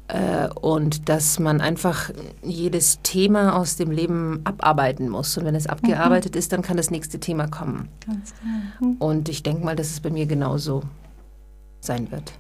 Äh, 0.07 0.49
und 0.59 1.07
dass 1.07 1.39
man 1.39 1.61
einfach 1.61 2.11
jedes 2.43 3.01
Thema 3.01 3.55
aus 3.55 3.77
dem 3.77 3.91
Leben 3.91 4.41
abarbeiten 4.43 5.09
muss. 5.09 5.37
Und 5.37 5.45
wenn 5.45 5.55
es 5.55 5.67
abgearbeitet 5.67 6.35
mhm. 6.35 6.39
ist, 6.39 6.51
dann 6.51 6.61
kann 6.61 6.77
das 6.77 6.91
nächste 6.91 7.19
Thema 7.19 7.47
kommen. 7.47 7.87
Ganz 8.05 8.33
genau. 8.41 8.91
Mhm. 8.91 8.97
Und 8.97 9.29
ich 9.29 9.43
denke 9.43 9.63
mal, 9.63 9.75
dass 9.75 9.89
es 9.89 9.99
bei 10.01 10.09
mir 10.09 10.25
genauso 10.25 10.83
sein 11.79 12.11
wird. 12.11 12.33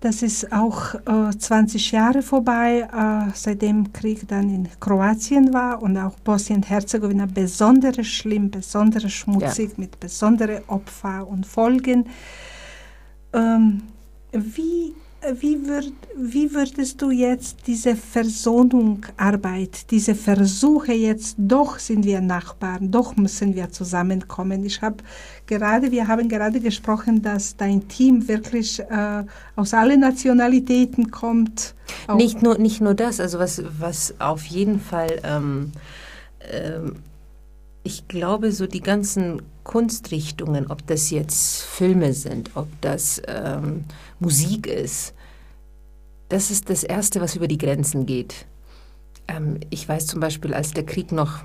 Das 0.00 0.22
ist 0.22 0.52
auch 0.52 0.94
äh, 0.94 1.36
20 1.36 1.90
Jahre 1.90 2.22
vorbei, 2.22 2.88
äh, 2.92 3.30
seitdem 3.34 3.92
Krieg 3.92 4.28
dann 4.28 4.48
in 4.48 4.68
Kroatien 4.78 5.52
war 5.52 5.82
und 5.82 5.96
auch 5.98 6.14
Bosnien-Herzegowina 6.20 7.26
besonders 7.26 8.06
schlimm, 8.06 8.48
besonders 8.48 9.12
schmutzig, 9.12 9.70
ja. 9.70 9.74
mit 9.78 9.98
besonderen 9.98 10.62
Opfern 10.68 11.24
und 11.24 11.46
Folgen. 11.46 12.06
Ähm, 13.32 13.82
wie 14.30 14.94
wie, 15.40 15.66
würd, 15.66 15.92
wie 16.16 16.52
würdest 16.54 17.02
du 17.02 17.10
jetzt 17.10 17.66
diese 17.66 17.96
Versöhnungsarbeit, 17.96 19.90
diese 19.90 20.14
Versuche 20.14 20.92
jetzt, 20.92 21.36
doch 21.38 21.78
sind 21.78 22.04
wir 22.04 22.20
Nachbarn, 22.20 22.90
doch 22.90 23.16
müssen 23.16 23.54
wir 23.54 23.70
zusammenkommen. 23.70 24.64
Ich 24.64 24.80
habe 24.80 24.98
gerade, 25.46 25.90
wir 25.90 26.06
haben 26.06 26.28
gerade 26.28 26.60
gesprochen, 26.60 27.20
dass 27.22 27.56
dein 27.56 27.88
Team 27.88 28.28
wirklich 28.28 28.80
äh, 28.80 29.24
aus 29.56 29.74
allen 29.74 30.00
Nationalitäten 30.00 31.10
kommt. 31.10 31.74
Nicht 32.14 32.42
nur, 32.42 32.58
nicht 32.58 32.80
nur 32.80 32.94
das, 32.94 33.18
also 33.18 33.38
was, 33.38 33.62
was 33.78 34.14
auf 34.20 34.44
jeden 34.44 34.80
Fall, 34.80 35.20
ähm, 35.24 35.72
ähm, 36.52 36.96
ich 37.82 38.06
glaube, 38.06 38.52
so 38.52 38.66
die 38.66 38.82
ganzen 38.82 39.42
Kunstrichtungen, 39.68 40.70
ob 40.70 40.84
das 40.86 41.10
jetzt 41.10 41.62
Filme 41.62 42.14
sind, 42.14 42.50
ob 42.54 42.68
das 42.80 43.22
ähm, 43.28 43.84
Musik 44.18 44.66
ist, 44.66 45.14
das 46.30 46.50
ist 46.50 46.70
das 46.70 46.84
Erste, 46.84 47.20
was 47.20 47.36
über 47.36 47.48
die 47.48 47.58
Grenzen 47.58 48.06
geht. 48.06 48.46
Ähm, 49.28 49.60
ich 49.70 49.86
weiß 49.86 50.06
zum 50.06 50.20
Beispiel, 50.20 50.54
als 50.54 50.72
der 50.72 50.86
Krieg 50.86 51.12
noch 51.12 51.44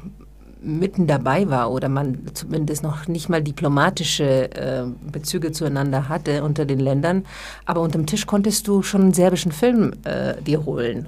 mitten 0.62 1.06
dabei 1.06 1.50
war 1.50 1.70
oder 1.70 1.90
man 1.90 2.20
zumindest 2.34 2.82
noch 2.82 3.10
nicht 3.10 3.28
mal 3.28 3.44
diplomatische 3.44 4.52
äh, 4.54 4.86
Bezüge 5.12 5.52
zueinander 5.52 6.08
hatte 6.08 6.44
unter 6.44 6.64
den 6.64 6.80
Ländern, 6.80 7.26
aber 7.66 7.82
unterm 7.82 8.06
Tisch 8.06 8.26
konntest 8.26 8.70
du 8.70 8.82
schon 8.82 9.02
einen 9.02 9.14
serbischen 9.14 9.52
Film 9.52 9.92
äh, 10.06 10.42
dir 10.42 10.64
holen. 10.64 11.06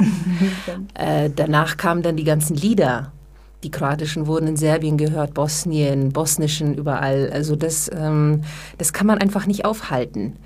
äh, 0.94 1.30
danach 1.34 1.78
kamen 1.78 2.02
dann 2.04 2.18
die 2.18 2.26
ganzen 2.26 2.58
Lieder 2.58 3.14
die 3.64 3.72
kroatischen 3.72 4.28
wurden 4.28 4.48
in 4.48 4.58
Serbien 4.58 4.98
gehört, 4.98 5.34
Bosnien, 5.34 6.10
bosnischen, 6.10 6.76
überall. 6.76 7.32
Also 7.32 7.56
das, 7.56 7.90
ähm, 7.92 8.42
das 8.78 8.94
kann 8.94 9.08
man 9.08 9.18
einfach 9.18 9.48
nicht 9.48 9.66
aufhalten. 9.66 10.38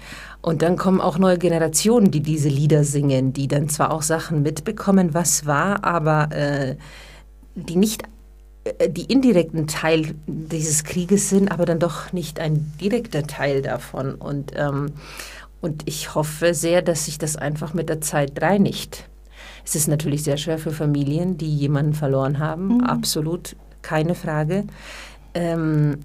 Und 0.42 0.62
dann 0.62 0.78
kommen 0.78 1.02
auch 1.02 1.18
neue 1.18 1.38
Generationen, 1.38 2.12
die 2.12 2.22
diese 2.22 2.48
Lieder 2.48 2.84
singen, 2.84 3.34
die 3.34 3.48
dann 3.48 3.68
zwar 3.68 3.92
auch 3.92 4.04
Sachen 4.04 4.42
mitbekommen, 4.42 5.14
was 5.14 5.46
war, 5.46 5.84
aber 5.84 6.32
äh, 6.32 6.78
die 7.56 7.76
nicht 7.76 8.04
äh, 8.64 8.90
die 8.90 9.12
indirekten 9.12 9.68
Teil 9.68 10.16
dieses 10.28 10.84
Krieges 10.84 11.30
sind, 11.30 11.52
aber 11.52 11.66
dann 11.66 11.80
doch 11.80 12.14
nicht 12.14 12.40
ein 12.40 12.74
direkter 12.80 13.24
Teil 13.24 13.62
davon. 13.62 14.16
Und, 14.16 14.54
ähm, 14.56 14.94
und 15.62 15.84
ich 15.86 16.16
hoffe 16.16 16.54
sehr, 16.54 16.82
dass 16.82 17.06
sich 17.06 17.18
das 17.18 17.36
einfach 17.36 17.74
mit 17.74 17.90
der 17.90 18.00
Zeit 18.00 18.42
reinigt. 18.42 19.09
Es 19.66 19.76
ist 19.76 19.88
natürlich 19.88 20.24
sehr 20.24 20.38
schwer 20.38 20.58
für 20.58 20.72
Familien, 20.72 21.38
die 21.38 21.54
jemanden 21.54 21.94
verloren 21.94 22.40
haben, 22.40 22.78
mhm. 22.78 22.84
absolut 22.84 23.56
keine 23.82 24.16
Frage. 24.16 24.66
Ähm, 25.34 26.00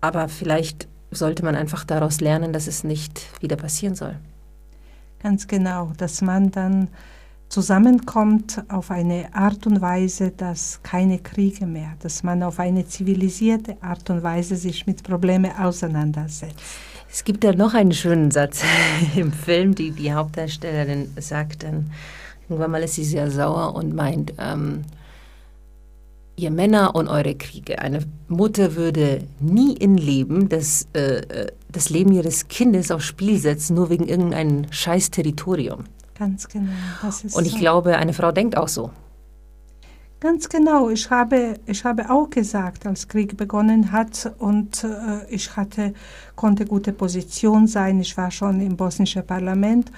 aber 0.00 0.28
vielleicht 0.28 0.88
sollte 1.10 1.44
man 1.44 1.56
einfach 1.56 1.84
daraus 1.84 2.20
lernen, 2.20 2.52
dass 2.52 2.66
es 2.66 2.84
nicht 2.84 3.26
wieder 3.40 3.56
passieren 3.56 3.94
soll. 3.94 4.16
Ganz 5.22 5.46
genau, 5.46 5.92
dass 5.98 6.22
man 6.22 6.50
dann 6.50 6.88
zusammenkommt 7.50 8.62
auf 8.68 8.90
eine 8.90 9.34
Art 9.34 9.66
und 9.66 9.80
Weise, 9.80 10.30
dass 10.30 10.80
keine 10.82 11.18
Kriege 11.18 11.66
mehr, 11.66 11.94
dass 12.00 12.22
man 12.22 12.42
auf 12.42 12.60
eine 12.60 12.86
zivilisierte 12.86 13.76
Art 13.82 14.08
und 14.08 14.22
Weise 14.22 14.56
sich 14.56 14.86
mit 14.86 15.02
Problemen 15.02 15.50
auseinandersetzt. 15.56 16.60
Es 17.12 17.24
gibt 17.24 17.42
ja 17.42 17.52
noch 17.52 17.74
einen 17.74 17.92
schönen 17.92 18.30
Satz 18.30 18.62
im 19.16 19.32
Film, 19.32 19.74
die 19.74 19.90
die 19.90 20.12
Hauptdarstellerin 20.12 21.10
sagt 21.18 21.64
dann, 21.64 21.90
irgendwann 22.50 22.72
mal 22.72 22.82
ist 22.82 22.96
sie 22.96 23.04
sehr 23.04 23.30
sauer 23.30 23.74
und 23.74 23.94
meint, 23.94 24.34
ähm, 24.38 24.82
ihr 26.36 26.50
Männer 26.50 26.94
und 26.94 27.08
eure 27.08 27.34
Kriege. 27.34 27.78
Eine 27.78 28.00
Mutter 28.28 28.74
würde 28.74 29.22
nie 29.38 29.74
in 29.74 29.96
Leben 29.96 30.48
das, 30.48 30.88
äh, 30.94 31.18
äh, 31.18 31.52
das 31.70 31.90
Leben 31.90 32.12
ihres 32.12 32.48
Kindes 32.48 32.90
aufs 32.90 33.04
Spiel 33.04 33.38
setzen, 33.38 33.76
nur 33.76 33.90
wegen 33.90 34.08
irgendeinem 34.08 34.70
scheiß 34.72 35.10
Territorium. 35.10 35.84
Ganz 36.18 36.48
genau. 36.48 36.70
und 37.32 37.46
ich 37.46 37.52
so. 37.52 37.58
glaube, 37.58 37.96
eine 37.96 38.12
Frau 38.12 38.32
denkt 38.32 38.56
auch 38.56 38.68
so. 38.68 38.90
Ganz 40.18 40.50
genau. 40.50 40.90
Ich 40.90 41.08
habe, 41.08 41.54
ich 41.64 41.82
habe 41.82 42.10
auch 42.10 42.28
gesagt, 42.28 42.86
als 42.86 43.08
Krieg 43.08 43.38
begonnen 43.38 43.90
hat 43.90 44.30
und 44.38 44.84
äh, 44.84 45.24
ich 45.30 45.56
hatte, 45.56 45.94
konnte 46.36 46.66
gute 46.66 46.92
Position 46.92 47.66
sein. 47.66 48.00
Ich 48.00 48.14
war 48.18 48.30
schon 48.30 48.60
im 48.60 48.76
bosnischen 48.76 49.26
Parlament. 49.26 49.90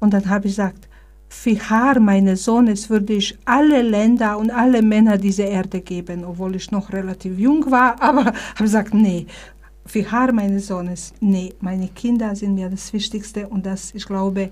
Und 0.00 0.14
dann 0.14 0.30
habe 0.30 0.46
ich 0.46 0.52
gesagt, 0.52 0.88
für 1.34 1.58
Haar 1.68 2.00
meines 2.00 2.44
Sohnes 2.44 2.88
würde 2.88 3.14
ich 3.14 3.36
alle 3.44 3.82
Länder 3.82 4.38
und 4.38 4.50
alle 4.50 4.80
Männer 4.80 5.18
dieser 5.18 5.46
Erde 5.46 5.80
geben, 5.80 6.24
obwohl 6.24 6.56
ich 6.56 6.70
noch 6.70 6.90
relativ 6.92 7.38
jung 7.38 7.70
war. 7.70 8.00
Aber 8.08 8.26
habe 8.26 8.34
gesagt, 8.58 8.94
nee, 8.94 9.26
für 9.84 10.10
Haar 10.10 10.32
meines 10.32 10.68
Sohnes, 10.68 11.12
nee, 11.20 11.52
meine 11.60 11.88
Kinder 11.88 12.34
sind 12.34 12.54
mir 12.54 12.70
das 12.70 12.92
Wichtigste 12.92 13.46
und 13.48 13.66
das, 13.66 13.92
ich 13.94 14.06
glaube, 14.06 14.50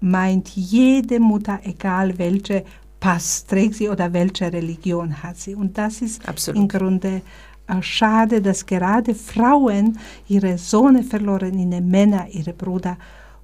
meint 0.00 0.48
jede 0.48 1.20
Mutter, 1.20 1.60
egal 1.62 2.18
welche 2.18 2.64
Pass 2.98 3.44
trägt 3.46 3.74
sie 3.74 3.88
oder 3.88 4.12
welche 4.12 4.52
Religion 4.52 5.22
hat 5.22 5.36
sie. 5.36 5.54
Und 5.54 5.76
das 5.78 6.00
ist 6.00 6.26
Absolut. 6.28 6.60
im 6.60 6.68
Grunde 6.68 7.22
äh, 7.68 7.82
schade, 7.82 8.40
dass 8.40 8.66
gerade 8.66 9.14
Frauen 9.14 9.98
ihre 10.28 10.58
Söhne 10.58 11.04
verloren, 11.04 11.58
ihre 11.58 11.80
Männer, 11.80 12.26
ihre 12.32 12.52
Brüder 12.52 12.96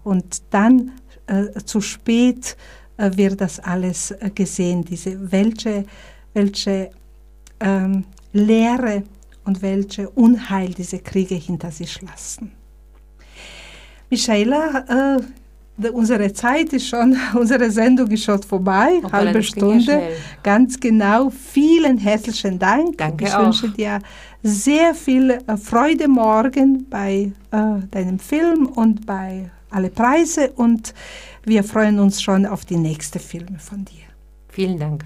und 0.08 0.42
dann 0.50 0.92
äh, 1.26 1.62
zu 1.64 1.80
spät 1.82 2.56
äh, 2.96 3.10
wird 3.14 3.40
das 3.40 3.60
alles 3.60 4.10
äh, 4.10 4.30
gesehen, 4.34 4.84
diese 4.84 5.30
welche, 5.30 5.84
welche 6.32 6.90
ähm, 7.60 8.04
Lehre 8.32 9.02
und 9.44 9.60
welche 9.60 10.08
Unheil 10.10 10.70
diese 10.70 10.98
Kriege 10.98 11.34
hinter 11.34 11.70
sich 11.70 12.00
lassen. 12.00 12.52
Michaela, 14.10 15.18
äh, 15.78 15.88
unsere 15.90 16.32
Zeit 16.32 16.72
ist 16.72 16.88
schon, 16.88 17.14
unsere 17.34 17.70
Sendung 17.70 18.10
ist 18.10 18.24
schon 18.24 18.42
vorbei, 18.42 19.00
Hoppala, 19.02 19.26
halbe 19.26 19.42
Stunde. 19.42 20.12
Ganz 20.42 20.80
genau. 20.80 21.28
Vielen 21.28 21.98
herzlichen 21.98 22.58
Dank. 22.58 22.96
Danke 22.96 23.26
ich 23.26 23.34
auch. 23.34 23.44
wünsche 23.44 23.68
dir 23.68 23.98
sehr 24.42 24.94
viel 24.94 25.30
äh, 25.30 25.56
Freude 25.58 26.08
morgen 26.08 26.86
bei 26.88 27.32
äh, 27.50 27.86
deinem 27.90 28.18
Film 28.18 28.66
und 28.66 29.04
bei 29.04 29.50
alle 29.70 29.90
Preise 29.90 30.52
und 30.52 30.94
wir 31.44 31.64
freuen 31.64 31.98
uns 31.98 32.22
schon 32.22 32.46
auf 32.46 32.64
die 32.64 32.76
nächsten 32.76 33.20
Filme 33.20 33.58
von 33.58 33.84
dir. 33.84 34.04
Vielen 34.48 34.78
Dank. 34.78 35.04